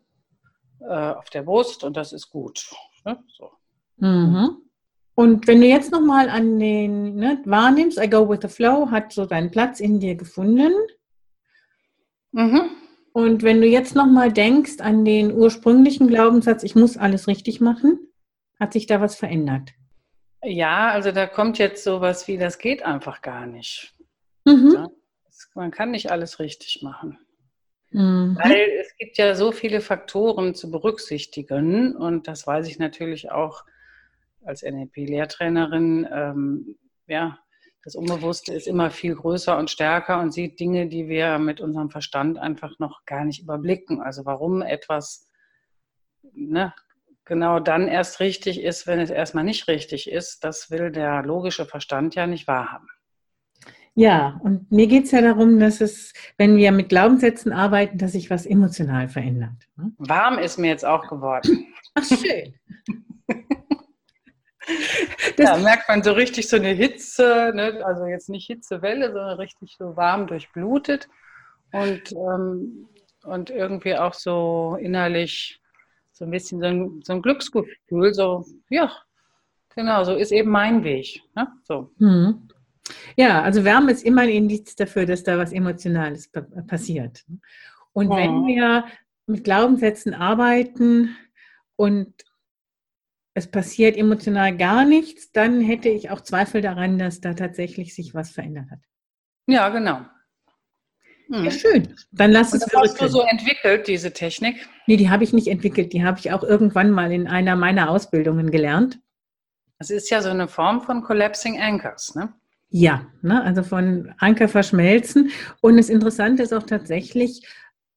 äh, 0.80 1.12
auf 1.12 1.30
der 1.30 1.42
Brust 1.42 1.84
und 1.84 1.96
das 1.96 2.12
ist 2.12 2.30
gut. 2.30 2.70
Ne? 3.04 3.22
So. 3.28 3.50
Mhm. 3.98 4.58
Und 5.14 5.46
wenn 5.46 5.60
du 5.60 5.66
jetzt 5.66 5.92
nochmal 5.92 6.28
an 6.30 6.58
den 6.58 7.16
ne, 7.16 7.40
wahrnimmst, 7.44 7.98
I 7.98 8.08
go 8.08 8.28
with 8.28 8.40
the 8.42 8.48
flow, 8.48 8.90
hat 8.90 9.12
so 9.12 9.26
seinen 9.26 9.50
Platz 9.50 9.78
in 9.80 10.00
dir 10.00 10.14
gefunden. 10.14 10.72
Mhm. 12.32 12.70
Und 13.12 13.42
wenn 13.42 13.60
du 13.60 13.66
jetzt 13.66 13.94
nochmal 13.94 14.32
denkst 14.32 14.80
an 14.80 15.04
den 15.04 15.32
ursprünglichen 15.34 16.08
Glaubenssatz, 16.08 16.62
ich 16.62 16.74
muss 16.74 16.96
alles 16.96 17.28
richtig 17.28 17.60
machen, 17.60 17.98
hat 18.58 18.72
sich 18.72 18.86
da 18.86 19.00
was 19.00 19.16
verändert. 19.16 19.70
Ja, 20.42 20.90
also 20.90 21.12
da 21.12 21.26
kommt 21.26 21.58
jetzt 21.58 21.84
sowas 21.84 22.26
wie, 22.26 22.38
das 22.38 22.58
geht 22.58 22.82
einfach 22.84 23.20
gar 23.20 23.46
nicht. 23.46 23.94
Mhm. 24.46 24.72
Ja. 24.74 24.88
Man 25.54 25.70
kann 25.70 25.90
nicht 25.90 26.10
alles 26.10 26.38
richtig 26.38 26.82
machen. 26.82 27.18
Mhm. 27.90 28.38
Weil 28.42 28.68
es 28.80 28.96
gibt 28.96 29.18
ja 29.18 29.34
so 29.34 29.52
viele 29.52 29.80
Faktoren 29.80 30.54
zu 30.54 30.70
berücksichtigen 30.70 31.94
und 31.94 32.28
das 32.28 32.46
weiß 32.46 32.66
ich 32.68 32.78
natürlich 32.78 33.30
auch 33.30 33.64
als 34.44 34.62
NLP-Lehrtrainerin. 34.62 36.08
Ähm, 36.10 36.78
ja, 37.06 37.38
das 37.84 37.94
Unbewusste 37.94 38.54
ist 38.54 38.66
immer 38.66 38.90
viel 38.90 39.14
größer 39.14 39.58
und 39.58 39.70
stärker 39.70 40.20
und 40.20 40.32
sieht 40.32 40.60
Dinge, 40.60 40.88
die 40.88 41.08
wir 41.08 41.38
mit 41.38 41.60
unserem 41.60 41.90
Verstand 41.90 42.38
einfach 42.38 42.78
noch 42.78 43.04
gar 43.04 43.24
nicht 43.24 43.42
überblicken. 43.42 44.00
Also 44.00 44.24
warum 44.24 44.62
etwas 44.62 45.28
ne, 46.32 46.72
genau 47.24 47.60
dann 47.60 47.88
erst 47.88 48.20
richtig 48.20 48.62
ist, 48.62 48.86
wenn 48.86 49.00
es 49.00 49.10
erstmal 49.10 49.44
nicht 49.44 49.68
richtig 49.68 50.10
ist, 50.10 50.44
das 50.44 50.70
will 50.70 50.90
der 50.90 51.22
logische 51.22 51.66
Verstand 51.66 52.14
ja 52.14 52.26
nicht 52.26 52.46
wahrhaben. 52.46 52.88
Ja, 53.94 54.40
und 54.42 54.72
mir 54.72 54.86
geht 54.86 55.04
es 55.04 55.10
ja 55.10 55.20
darum, 55.20 55.60
dass 55.60 55.82
es, 55.82 56.14
wenn 56.38 56.56
wir 56.56 56.72
mit 56.72 56.88
Glaubenssätzen 56.88 57.52
arbeiten, 57.52 57.98
dass 57.98 58.12
sich 58.12 58.30
was 58.30 58.46
emotional 58.46 59.08
verändert. 59.08 59.68
ne? 59.76 59.92
Warm 59.98 60.38
ist 60.38 60.58
mir 60.58 60.68
jetzt 60.68 60.84
auch 60.84 61.06
geworden. 61.08 61.66
Ach, 61.94 62.04
schön. 62.04 62.54
da 65.36 65.58
merkt 65.58 65.88
man 65.88 66.02
so 66.02 66.12
richtig 66.12 66.48
so 66.48 66.56
eine 66.56 66.70
Hitze, 66.70 67.52
ne? 67.54 67.84
also 67.84 68.06
jetzt 68.06 68.30
nicht 68.30 68.46
Hitzewelle, 68.46 69.12
sondern 69.12 69.38
richtig 69.38 69.76
so 69.76 69.94
warm 69.94 70.26
durchblutet 70.26 71.08
und, 71.72 72.12
ähm, 72.12 72.88
und 73.24 73.50
irgendwie 73.50 73.96
auch 73.96 74.14
so 74.14 74.78
innerlich 74.80 75.60
so 76.12 76.24
ein 76.24 76.30
bisschen 76.30 76.60
so 76.60 76.66
ein, 76.66 77.02
so 77.04 77.12
ein 77.12 77.22
Glücksgefühl, 77.22 78.14
so, 78.14 78.46
ja, 78.70 78.90
genau, 79.74 80.04
so 80.04 80.14
ist 80.14 80.32
eben 80.32 80.50
mein 80.50 80.82
Weg. 80.82 81.20
Ne? 81.34 81.48
So. 81.64 81.90
Hm. 81.98 82.48
Ja, 83.16 83.42
also 83.42 83.64
Wärme 83.64 83.92
ist 83.92 84.04
immer 84.04 84.22
ein 84.22 84.28
Indiz 84.28 84.74
dafür, 84.74 85.06
dass 85.06 85.22
da 85.22 85.38
was 85.38 85.52
Emotionales 85.52 86.30
passiert. 86.66 87.24
Und 87.92 88.08
oh. 88.08 88.16
wenn 88.16 88.46
wir 88.46 88.84
mit 89.26 89.44
Glaubenssätzen 89.44 90.14
arbeiten 90.14 91.16
und 91.76 92.12
es 93.34 93.50
passiert 93.50 93.96
emotional 93.96 94.56
gar 94.56 94.84
nichts, 94.84 95.32
dann 95.32 95.60
hätte 95.60 95.88
ich 95.88 96.10
auch 96.10 96.20
Zweifel 96.20 96.60
daran, 96.60 96.98
dass 96.98 97.20
da 97.20 97.34
tatsächlich 97.34 97.94
sich 97.94 98.14
was 98.14 98.30
verändert 98.30 98.70
hat. 98.70 98.80
Ja, 99.46 99.68
genau. 99.70 100.04
Hm. 101.28 101.44
Ja, 101.44 101.50
schön. 101.50 101.94
Dann 102.10 102.30
lass 102.30 102.52
es 102.52 102.60
das 102.60 102.74
hast 102.74 103.00
du 103.00 103.08
so 103.08 103.22
entwickelt, 103.22 103.86
diese 103.88 104.12
Technik? 104.12 104.68
Nee, 104.86 104.96
die 104.96 105.08
habe 105.08 105.24
ich 105.24 105.32
nicht 105.32 105.48
entwickelt. 105.48 105.92
Die 105.92 106.04
habe 106.04 106.18
ich 106.18 106.30
auch 106.32 106.42
irgendwann 106.42 106.90
mal 106.90 107.10
in 107.10 107.26
einer 107.26 107.56
meiner 107.56 107.88
Ausbildungen 107.88 108.50
gelernt. 108.50 109.00
Das 109.78 109.90
ist 109.90 110.10
ja 110.10 110.20
so 110.20 110.28
eine 110.28 110.46
Form 110.46 110.82
von 110.82 111.02
Collapsing 111.02 111.58
Anchors, 111.60 112.14
ne? 112.14 112.34
Ja, 112.72 113.06
ne? 113.20 113.42
also 113.44 113.62
von 113.62 114.14
Anker 114.18 114.48
verschmelzen. 114.48 115.30
Und 115.60 115.76
das 115.76 115.90
Interessante 115.90 116.42
ist 116.42 116.54
auch 116.54 116.62
tatsächlich, 116.62 117.46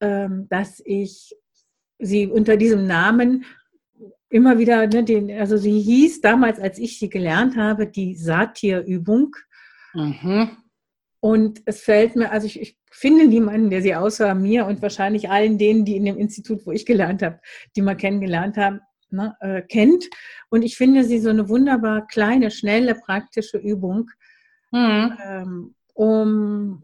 ähm, 0.01 0.47
dass 0.49 0.81
ich 0.85 1.33
sie 1.97 2.27
unter 2.27 2.57
diesem 2.57 2.85
Namen 2.85 3.45
immer 4.29 4.59
wieder, 4.59 4.85
ne, 4.87 5.05
den, 5.05 5.31
also 5.31 5.55
sie 5.55 5.79
hieß 5.79 6.19
damals, 6.19 6.59
als 6.59 6.77
ich 6.77 6.99
sie 6.99 7.09
gelernt 7.09 7.55
habe, 7.55 7.87
die 7.87 8.15
Satirübung. 8.15 9.33
Mhm. 9.93 10.49
Und 11.21 11.61
es 11.65 11.79
fällt 11.79 12.17
mir, 12.17 12.31
also 12.31 12.45
ich, 12.45 12.59
ich, 12.59 12.77
finde 12.91 13.27
niemanden, 13.27 13.69
der 13.69 13.81
sie 13.81 13.93
außer 13.93 14.33
mir 14.35 14.65
und 14.65 14.81
wahrscheinlich 14.81 15.29
allen 15.29 15.57
denen, 15.57 15.83
die 15.83 15.97
in 15.97 16.05
dem 16.05 16.17
Institut, 16.17 16.65
wo 16.65 16.71
ich 16.71 16.85
gelernt 16.85 17.21
habe, 17.21 17.41
die 17.75 17.81
mal 17.81 17.97
kennengelernt 17.97 18.55
haben, 18.55 18.79
ne, 19.09 19.35
äh, 19.41 19.61
kennt. 19.61 20.05
Und 20.49 20.63
ich 20.63 20.77
finde 20.77 21.03
sie 21.03 21.19
so 21.19 21.29
eine 21.29 21.49
wunderbar 21.49 22.07
kleine, 22.07 22.51
schnelle, 22.51 22.95
praktische 22.95 23.57
Übung, 23.57 24.09
mhm. 24.75 25.17
ähm, 25.23 25.75
um 25.93 26.83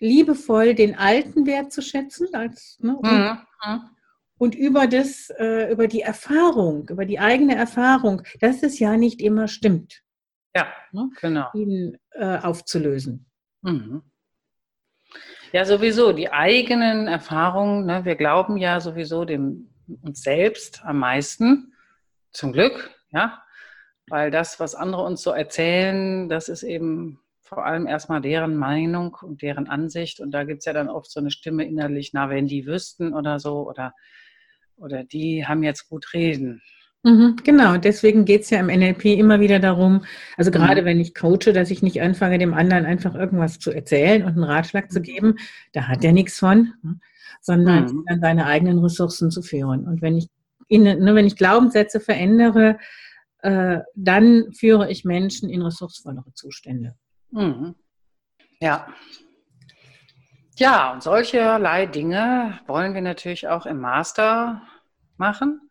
liebevoll 0.00 0.74
den 0.74 0.96
alten 0.96 1.46
Wert 1.46 1.72
zu 1.72 1.82
schätzen, 1.82 2.28
als, 2.32 2.78
ne, 2.80 2.92
mhm. 2.92 3.38
und, 3.66 3.90
und, 4.38 4.54
über 4.54 4.86
das, 4.86 5.30
äh, 5.38 5.72
über 5.72 5.88
die 5.88 6.02
Erfahrung, 6.02 6.88
über 6.88 7.04
die 7.04 7.18
eigene 7.18 7.56
Erfahrung, 7.56 8.22
dass 8.40 8.62
es 8.62 8.78
ja 8.78 8.96
nicht 8.96 9.20
immer 9.20 9.48
stimmt. 9.48 10.02
Ja, 10.54 10.68
ne, 10.92 11.10
genau. 11.20 11.48
Ihn 11.54 11.98
äh, 12.12 12.38
aufzulösen. 12.38 13.26
Mhm. 13.62 14.02
Ja, 15.52 15.64
sowieso, 15.64 16.12
die 16.12 16.30
eigenen 16.30 17.08
Erfahrungen, 17.08 17.86
ne, 17.86 18.04
wir 18.04 18.16
glauben 18.16 18.56
ja 18.58 18.80
sowieso 18.80 19.24
dem, 19.24 19.74
uns 20.02 20.22
selbst 20.22 20.84
am 20.84 20.98
meisten, 20.98 21.72
zum 22.30 22.52
Glück, 22.52 22.90
ja, 23.10 23.42
weil 24.08 24.30
das, 24.30 24.60
was 24.60 24.74
andere 24.74 25.02
uns 25.02 25.22
so 25.22 25.30
erzählen, 25.30 26.28
das 26.28 26.48
ist 26.48 26.62
eben 26.62 27.20
vor 27.42 27.64
allem 27.64 27.86
erstmal 27.86 28.20
deren 28.20 28.56
Meinung 28.56 29.16
und 29.22 29.40
deren 29.40 29.68
Ansicht. 29.68 30.20
Und 30.20 30.32
da 30.32 30.44
gibt 30.44 30.60
es 30.60 30.66
ja 30.66 30.74
dann 30.74 30.90
oft 30.90 31.10
so 31.10 31.20
eine 31.20 31.30
Stimme 31.30 31.64
innerlich, 31.64 32.10
na, 32.12 32.28
wenn 32.28 32.46
die 32.46 32.66
wüssten 32.66 33.14
oder 33.14 33.38
so, 33.38 33.66
oder, 33.66 33.94
oder 34.76 35.02
die 35.02 35.46
haben 35.46 35.62
jetzt 35.62 35.88
gut 35.88 36.12
reden. 36.12 36.60
Mhm, 37.04 37.36
genau, 37.44 37.76
deswegen 37.76 38.24
geht 38.24 38.42
es 38.42 38.50
ja 38.50 38.58
im 38.58 38.66
NLP 38.66 39.04
immer 39.06 39.38
wieder 39.40 39.60
darum, 39.60 40.04
also 40.36 40.50
gerade 40.50 40.82
mhm. 40.82 40.86
wenn 40.86 41.00
ich 41.00 41.14
coache, 41.14 41.52
dass 41.52 41.70
ich 41.70 41.80
nicht 41.80 42.02
anfange, 42.02 42.38
dem 42.38 42.54
anderen 42.54 42.84
einfach 42.84 43.14
irgendwas 43.14 43.60
zu 43.60 43.70
erzählen 43.70 44.24
und 44.24 44.30
einen 44.30 44.42
Ratschlag 44.42 44.90
zu 44.90 45.00
geben, 45.00 45.36
da 45.72 45.86
hat 45.86 46.04
er 46.04 46.12
nichts 46.12 46.38
von, 46.38 46.74
ne, 46.82 46.98
sondern 47.40 47.84
mhm. 47.84 48.04
an 48.08 48.20
seine 48.20 48.46
eigenen 48.46 48.80
Ressourcen 48.80 49.30
zu 49.30 49.42
führen. 49.42 49.86
Und 49.86 50.02
wenn 50.02 50.18
ich, 50.18 50.28
in, 50.66 50.82
ne, 50.82 51.14
wenn 51.14 51.26
ich 51.26 51.36
Glaubenssätze 51.36 52.00
verändere, 52.00 52.78
äh, 53.40 53.80
dann 53.94 54.52
führe 54.52 54.90
ich 54.90 55.04
Menschen 55.04 55.48
in 55.48 55.62
ressourcevollere 55.62 56.32
Zustände. 56.34 56.96
Mhm. 57.30 57.74
Ja. 58.60 58.88
Ja, 60.56 60.92
und 60.92 61.04
solcherlei 61.04 61.86
Dinge 61.86 62.58
wollen 62.66 62.94
wir 62.94 63.00
natürlich 63.00 63.46
auch 63.46 63.64
im 63.64 63.80
Master 63.80 64.62
machen. 65.16 65.70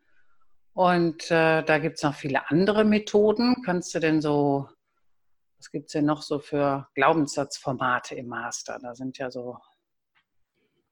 Und 0.73 1.29
äh, 1.31 1.63
da 1.63 1.79
gibt 1.79 1.97
es 1.97 2.03
noch 2.03 2.15
viele 2.15 2.49
andere 2.49 2.85
Methoden. 2.85 3.63
Kannst 3.65 3.93
du 3.95 3.99
denn 3.99 4.21
so, 4.21 4.69
was 5.57 5.71
gibt 5.71 5.87
es 5.87 5.93
denn 5.93 6.05
noch 6.05 6.21
so 6.21 6.39
für 6.39 6.87
Glaubenssatzformate 6.93 8.15
im 8.15 8.27
Master? 8.27 8.79
Da 8.81 8.95
sind 8.95 9.17
ja 9.17 9.29
so, 9.29 9.57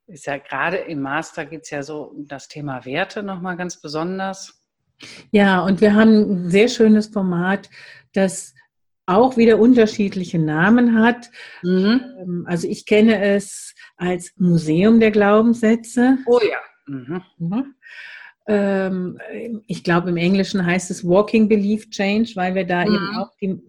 ist 0.08 0.26
ja 0.26 0.40
gerade 0.40 0.78
im 0.78 1.02
Master 1.02 1.46
geht 1.46 1.64
es 1.64 1.70
ja 1.70 1.84
so 1.84 2.04
um 2.04 2.28
das 2.28 2.48
Thema 2.48 2.84
Werte 2.84 3.24
nochmal 3.24 3.56
ganz 3.56 3.80
besonders. 3.80 4.65
Ja, 5.32 5.62
und 5.62 5.82
wir 5.82 5.94
haben 5.94 6.46
ein 6.46 6.50
sehr 6.50 6.68
schönes 6.68 7.08
Format, 7.08 7.70
das 8.14 8.54
auch 9.06 9.38
wieder 9.38 9.60
unterschiedliche 9.60 10.40
Namen 10.40 10.98
hat. 11.00 11.30
Mhm. 11.62 12.02
Ähm, 12.20 12.46
also 12.48 12.68
ich 12.68 12.86
kenne 12.86 13.22
es 13.22 13.76
als 13.98 14.34
Museum 14.38 15.00
der 15.00 15.12
Glaubenssätze. 15.12 16.18
Oh 16.26 16.40
ja. 16.40 16.58
Mhm. 16.88 17.22
Mhm. 17.38 17.76
Ich 19.66 19.84
glaube, 19.84 20.10
im 20.12 20.18
Englischen 20.18 20.64
heißt 20.64 20.92
es 20.92 21.04
Walking 21.04 21.50
Belief 21.50 21.90
Change, 21.90 22.34
weil 22.36 22.54
wir 22.54 22.64
da 22.64 22.86
mhm. 22.86 22.94
eben 22.94 23.18
auch 23.18 23.32
die, 23.42 23.60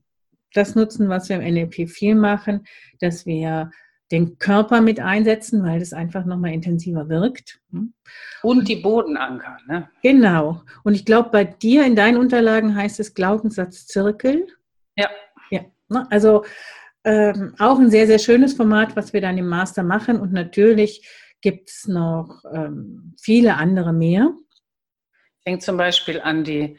das 0.52 0.74
nutzen, 0.74 1.08
was 1.08 1.30
wir 1.30 1.40
im 1.40 1.54
NLP 1.54 1.88
viel 1.88 2.14
machen, 2.14 2.66
dass 3.00 3.24
wir 3.24 3.70
den 4.12 4.38
Körper 4.38 4.80
mit 4.80 5.00
einsetzen, 5.00 5.64
weil 5.64 5.80
das 5.80 5.92
einfach 5.92 6.24
nochmal 6.24 6.52
intensiver 6.52 7.08
wirkt. 7.08 7.60
Hm? 7.72 7.92
Und 8.42 8.68
die 8.68 8.76
Bodenanker, 8.76 9.58
ne? 9.66 9.90
Genau. 10.02 10.62
Und 10.84 10.94
ich 10.94 11.04
glaube, 11.04 11.30
bei 11.30 11.44
dir 11.44 11.84
in 11.84 11.96
deinen 11.96 12.16
Unterlagen 12.16 12.74
heißt 12.74 13.00
es 13.00 13.14
Glaubenssatzzirkel. 13.14 14.46
Ja. 14.96 15.08
Ja. 15.50 15.62
Ne? 15.88 16.06
Also 16.10 16.44
ähm, 17.04 17.54
auch 17.58 17.78
ein 17.78 17.90
sehr, 17.90 18.06
sehr 18.06 18.18
schönes 18.18 18.54
Format, 18.54 18.96
was 18.96 19.12
wir 19.12 19.20
dann 19.20 19.38
im 19.38 19.48
Master 19.48 19.82
machen. 19.82 20.20
Und 20.20 20.32
natürlich 20.32 21.08
gibt 21.40 21.70
es 21.70 21.86
noch 21.88 22.44
ähm, 22.52 23.14
viele 23.20 23.54
andere 23.56 23.92
mehr 23.92 24.32
denke 25.46 25.64
zum 25.64 25.76
Beispiel 25.76 26.20
an 26.20 26.44
die 26.44 26.78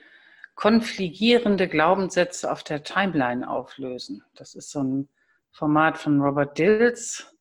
konfligierende 0.56 1.68
Glaubenssätze 1.68 2.52
auf 2.52 2.64
der 2.64 2.84
Timeline 2.84 3.50
auflösen. 3.50 4.24
Das 4.36 4.56
ist 4.56 4.72
so 4.72 4.84
ein 4.84 5.10
Format 5.58 5.98
von 5.98 6.22
Robert 6.22 6.56
Dills. 6.60 7.36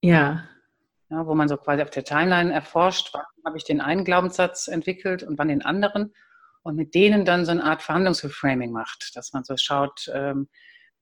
Ja. 0.00 0.48
ja. 1.10 1.26
Wo 1.26 1.34
man 1.34 1.48
so 1.48 1.58
quasi 1.58 1.82
auf 1.82 1.90
der 1.90 2.04
Timeline 2.04 2.50
erforscht, 2.50 3.10
wann 3.12 3.24
habe 3.44 3.58
ich 3.58 3.64
den 3.64 3.82
einen 3.82 4.04
Glaubenssatz 4.04 4.66
entwickelt 4.66 5.22
und 5.22 5.36
wann 5.38 5.48
den 5.48 5.62
anderen 5.62 6.14
und 6.62 6.76
mit 6.76 6.94
denen 6.94 7.26
dann 7.26 7.44
so 7.44 7.50
eine 7.50 7.62
Art 7.62 7.82
Verhandlungsreframing 7.82 8.72
macht, 8.72 9.14
dass 9.16 9.34
man 9.34 9.44
so 9.44 9.54
schaut, 9.58 10.10
ähm, 10.14 10.48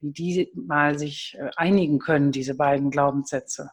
wie 0.01 0.13
die 0.13 0.53
mal 0.55 0.99
sich 0.99 1.37
äh, 1.39 1.51
einigen 1.57 2.01
können, 2.01 2.33
diese 2.33 2.57
beiden 2.57 2.91
Glaubenssätze. 2.91 3.71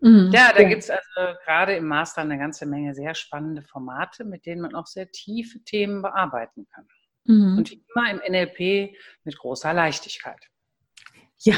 Mhm, 0.00 0.30
ja, 0.34 0.52
da 0.52 0.62
ja. 0.62 0.68
gibt 0.68 0.82
es 0.82 0.90
also 0.90 1.38
gerade 1.46 1.76
im 1.76 1.86
Master 1.86 2.20
eine 2.20 2.36
ganze 2.36 2.66
Menge 2.66 2.94
sehr 2.94 3.14
spannende 3.14 3.62
Formate, 3.62 4.24
mit 4.24 4.44
denen 4.44 4.60
man 4.60 4.74
auch 4.74 4.86
sehr 4.86 5.10
tiefe 5.10 5.60
Themen 5.64 6.02
bearbeiten 6.02 6.66
kann. 6.74 6.86
Mhm. 7.24 7.56
Und 7.56 7.72
immer 7.72 8.10
im 8.10 8.20
NLP 8.32 8.94
mit 9.24 9.38
großer 9.38 9.72
Leichtigkeit. 9.72 10.50
Ja, 11.40 11.54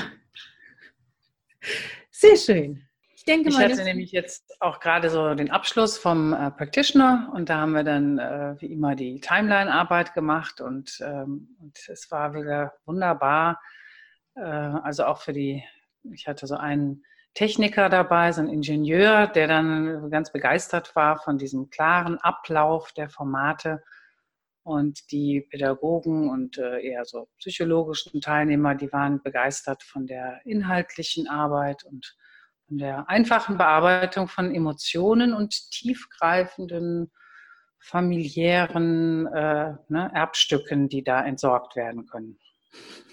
sehr 2.11 2.37
schön. 2.37 2.87
Ich 3.15 3.25
denke 3.25 3.49
ich 3.49 3.55
mal. 3.55 3.67
Ich 3.67 3.73
hatte 3.73 3.85
nämlich 3.85 4.13
jetzt 4.13 4.57
auch 4.61 4.81
gerade 4.81 5.11
so 5.11 5.35
den 5.35 5.51
Abschluss 5.51 5.99
vom 5.99 6.33
äh, 6.33 6.51
Practitioner 6.51 7.31
und 7.35 7.49
da 7.49 7.59
haben 7.59 7.73
wir 7.73 7.85
dann 7.85 8.19
äh, 8.19 8.57
wie 8.59 8.73
immer 8.73 8.97
die 8.97 9.21
Timeline-Arbeit 9.21 10.15
gemacht 10.15 10.61
und, 10.61 10.99
ähm, 11.01 11.57
und 11.61 11.77
es 11.89 12.11
war 12.11 12.35
wieder 12.35 12.75
wunderbar. 12.85 13.61
Äh, 14.35 14.43
also 14.43 15.05
auch 15.05 15.21
für 15.21 15.33
die, 15.33 15.65
ich 16.13 16.27
hatte 16.27 16.47
so 16.47 16.57
einen 16.57 17.05
Techniker 17.35 17.89
dabei, 17.89 18.33
so 18.33 18.41
ein 18.41 18.49
Ingenieur, 18.49 19.27
der 19.29 19.47
dann 19.47 20.11
ganz 20.11 20.33
begeistert 20.33 20.95
war 20.97 21.19
von 21.19 21.39
diesem 21.39 21.71
klaren 21.71 22.19
Ablauf 22.19 22.93
der 22.93 23.09
Formate. 23.09 23.83
Und 24.65 25.11
die 25.11 25.41
Pädagogen 25.51 26.31
und 26.31 26.57
äh, 26.57 26.81
eher 26.81 27.05
so 27.05 27.29
psychologischen 27.39 28.21
Teilnehmer, 28.21 28.77
die 28.77 28.93
waren 28.93 29.21
begeistert 29.23 29.83
von 29.83 30.07
der 30.07 30.41
inhaltlichen 30.45 31.27
Arbeit 31.29 31.85
und 31.85 32.17
von 32.69 32.79
der 32.79 33.09
einfachen 33.09 33.59
Bearbeitung 33.59 34.29
von 34.29 34.55
Emotionen 34.55 35.35
und 35.35 35.71
tiefgreifenden 35.73 37.11
familiären 37.81 39.27
äh, 39.27 39.75
ne, 39.89 40.11
Erbstücken, 40.15 40.89
die 40.89 41.03
da 41.03 41.25
entsorgt 41.25 41.75
werden 41.75 42.07
können. 42.07 42.39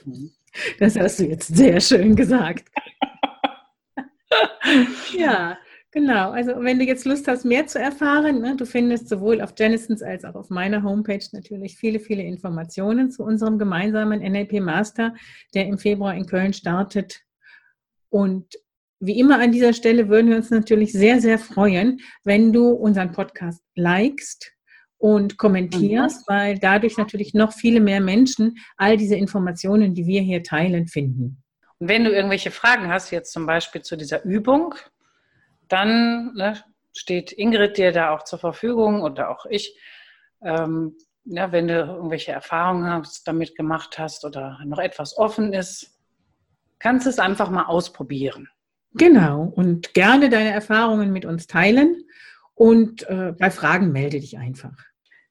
Mhm. 0.06 0.32
Das 0.80 0.96
hast 0.98 1.20
du 1.20 1.26
jetzt 1.26 1.56
sehr 1.56 1.80
schön 1.82 2.16
gesagt. 2.16 2.70
ja, 5.18 5.58
Genau, 5.92 6.30
also 6.30 6.52
wenn 6.60 6.78
du 6.78 6.86
jetzt 6.86 7.06
Lust 7.06 7.28
hast, 7.28 7.46
mehr 7.46 7.66
zu 7.66 7.80
erfahren, 7.80 8.42
ne, 8.42 8.56
du 8.56 8.68
findest 8.68 9.10
sowohl 9.10 9.42
auf 9.42 9.54
Jenisons 9.58 10.04
als 10.04 10.24
auch 10.24 10.36
auf 10.36 10.52
meiner 10.52 10.84
Homepage 10.84 11.26
natürlich 11.32 11.78
viele, 11.78 12.00
viele 12.00 12.22
Informationen 12.22 13.10
zu 13.10 13.24
unserem 13.24 13.58
gemeinsamen 13.58 14.20
NLP 14.20 14.60
Master, 14.60 15.16
der 15.56 15.66
im 15.66 15.80
Februar 15.80 16.14
in 16.14 16.28
Köln 16.28 16.54
startet. 16.54 17.22
Und 18.10 18.54
wie 19.00 19.20
immer 19.20 19.40
an 19.40 19.52
dieser 19.52 19.74
Stelle 19.74 20.10
würden 20.10 20.30
wir 20.30 20.38
uns 20.38 20.52
natürlich 20.52 20.92
sehr, 20.92 21.22
sehr 21.22 21.40
freuen, 21.40 22.02
wenn 22.24 22.54
du 22.54 22.70
unseren 22.70 23.12
Podcast 23.12 23.64
likest 23.74 24.52
und 25.00 25.38
kommentierst, 25.38 26.28
weil 26.28 26.60
dadurch 26.60 26.98
natürlich 26.98 27.34
noch 27.34 27.54
viele 27.54 27.80
mehr 27.80 28.02
Menschen 28.02 28.60
all 28.78 28.96
diese 28.96 29.16
Informationen, 29.16 29.96
die 29.96 30.06
wir 30.06 30.22
hier 30.22 30.44
teilen, 30.44 30.88
finden. 30.88 31.42
Und 31.80 31.88
wenn 31.88 32.04
du 32.04 32.12
irgendwelche 32.12 32.52
Fragen 32.52 32.90
hast, 32.90 33.10
jetzt 33.10 33.32
zum 33.32 33.48
Beispiel 33.48 33.82
zu 33.82 33.96
dieser 33.96 34.24
Übung, 34.24 34.76
dann 35.70 36.34
ne, 36.34 36.64
steht 36.94 37.32
Ingrid 37.32 37.78
dir 37.78 37.92
da 37.92 38.12
auch 38.12 38.24
zur 38.24 38.40
Verfügung 38.40 39.02
oder 39.02 39.30
auch 39.30 39.46
ich. 39.46 39.78
Ähm, 40.44 40.98
ja, 41.26 41.52
wenn 41.52 41.68
du 41.68 41.76
irgendwelche 41.76 42.32
Erfahrungen 42.32 42.90
hast, 42.90 43.28
damit 43.28 43.56
gemacht 43.56 44.00
hast 44.00 44.26
oder 44.26 44.60
noch 44.66 44.80
etwas 44.80 45.18
offen 45.18 45.54
ist, 45.54 46.00
kannst 46.80 47.06
du 47.06 47.10
es 47.10 47.20
einfach 47.20 47.50
mal 47.50 47.66
ausprobieren. 47.66 48.50
Genau, 48.94 49.44
und 49.44 49.94
gerne 49.94 50.30
deine 50.30 50.52
Erfahrungen 50.52 51.12
mit 51.12 51.26
uns 51.26 51.46
teilen 51.46 52.04
und 52.56 53.08
äh, 53.08 53.34
bei 53.38 53.52
Fragen 53.52 53.92
melde 53.92 54.20
dich 54.20 54.38
einfach. 54.38 54.76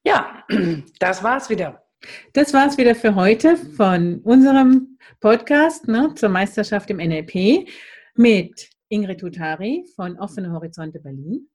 Ja, 0.03 0.43
das 0.99 1.23
war's 1.23 1.49
wieder. 1.49 1.83
Das 2.31 2.53
war's 2.53 2.77
wieder 2.77 2.95
für 2.95 3.15
heute 3.15 3.57
von 3.57 4.19
unserem 4.21 4.97
Podcast 5.19 5.89
ne, 5.89 6.13
zur 6.15 6.29
Meisterschaft 6.29 6.89
im 6.89 6.97
NLP 6.97 7.67
mit 8.15 8.69
Ingrid 8.89 9.19
Tutari 9.19 9.85
von 9.95 10.17
Offene 10.19 10.51
Horizonte 10.51 10.99
Berlin. 10.99 11.47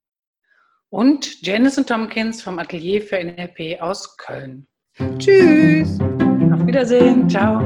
Und 0.88 1.42
Janice 1.42 1.78
und 1.78 1.88
Tomkins 1.88 2.42
vom 2.42 2.58
Atelier 2.58 3.02
für 3.02 3.22
NLP 3.22 3.80
aus 3.80 4.16
Köln. 4.16 4.68
Tschüss. 5.18 5.98
Auf 6.00 6.66
Wiedersehen. 6.66 7.28
Ciao. 7.28 7.60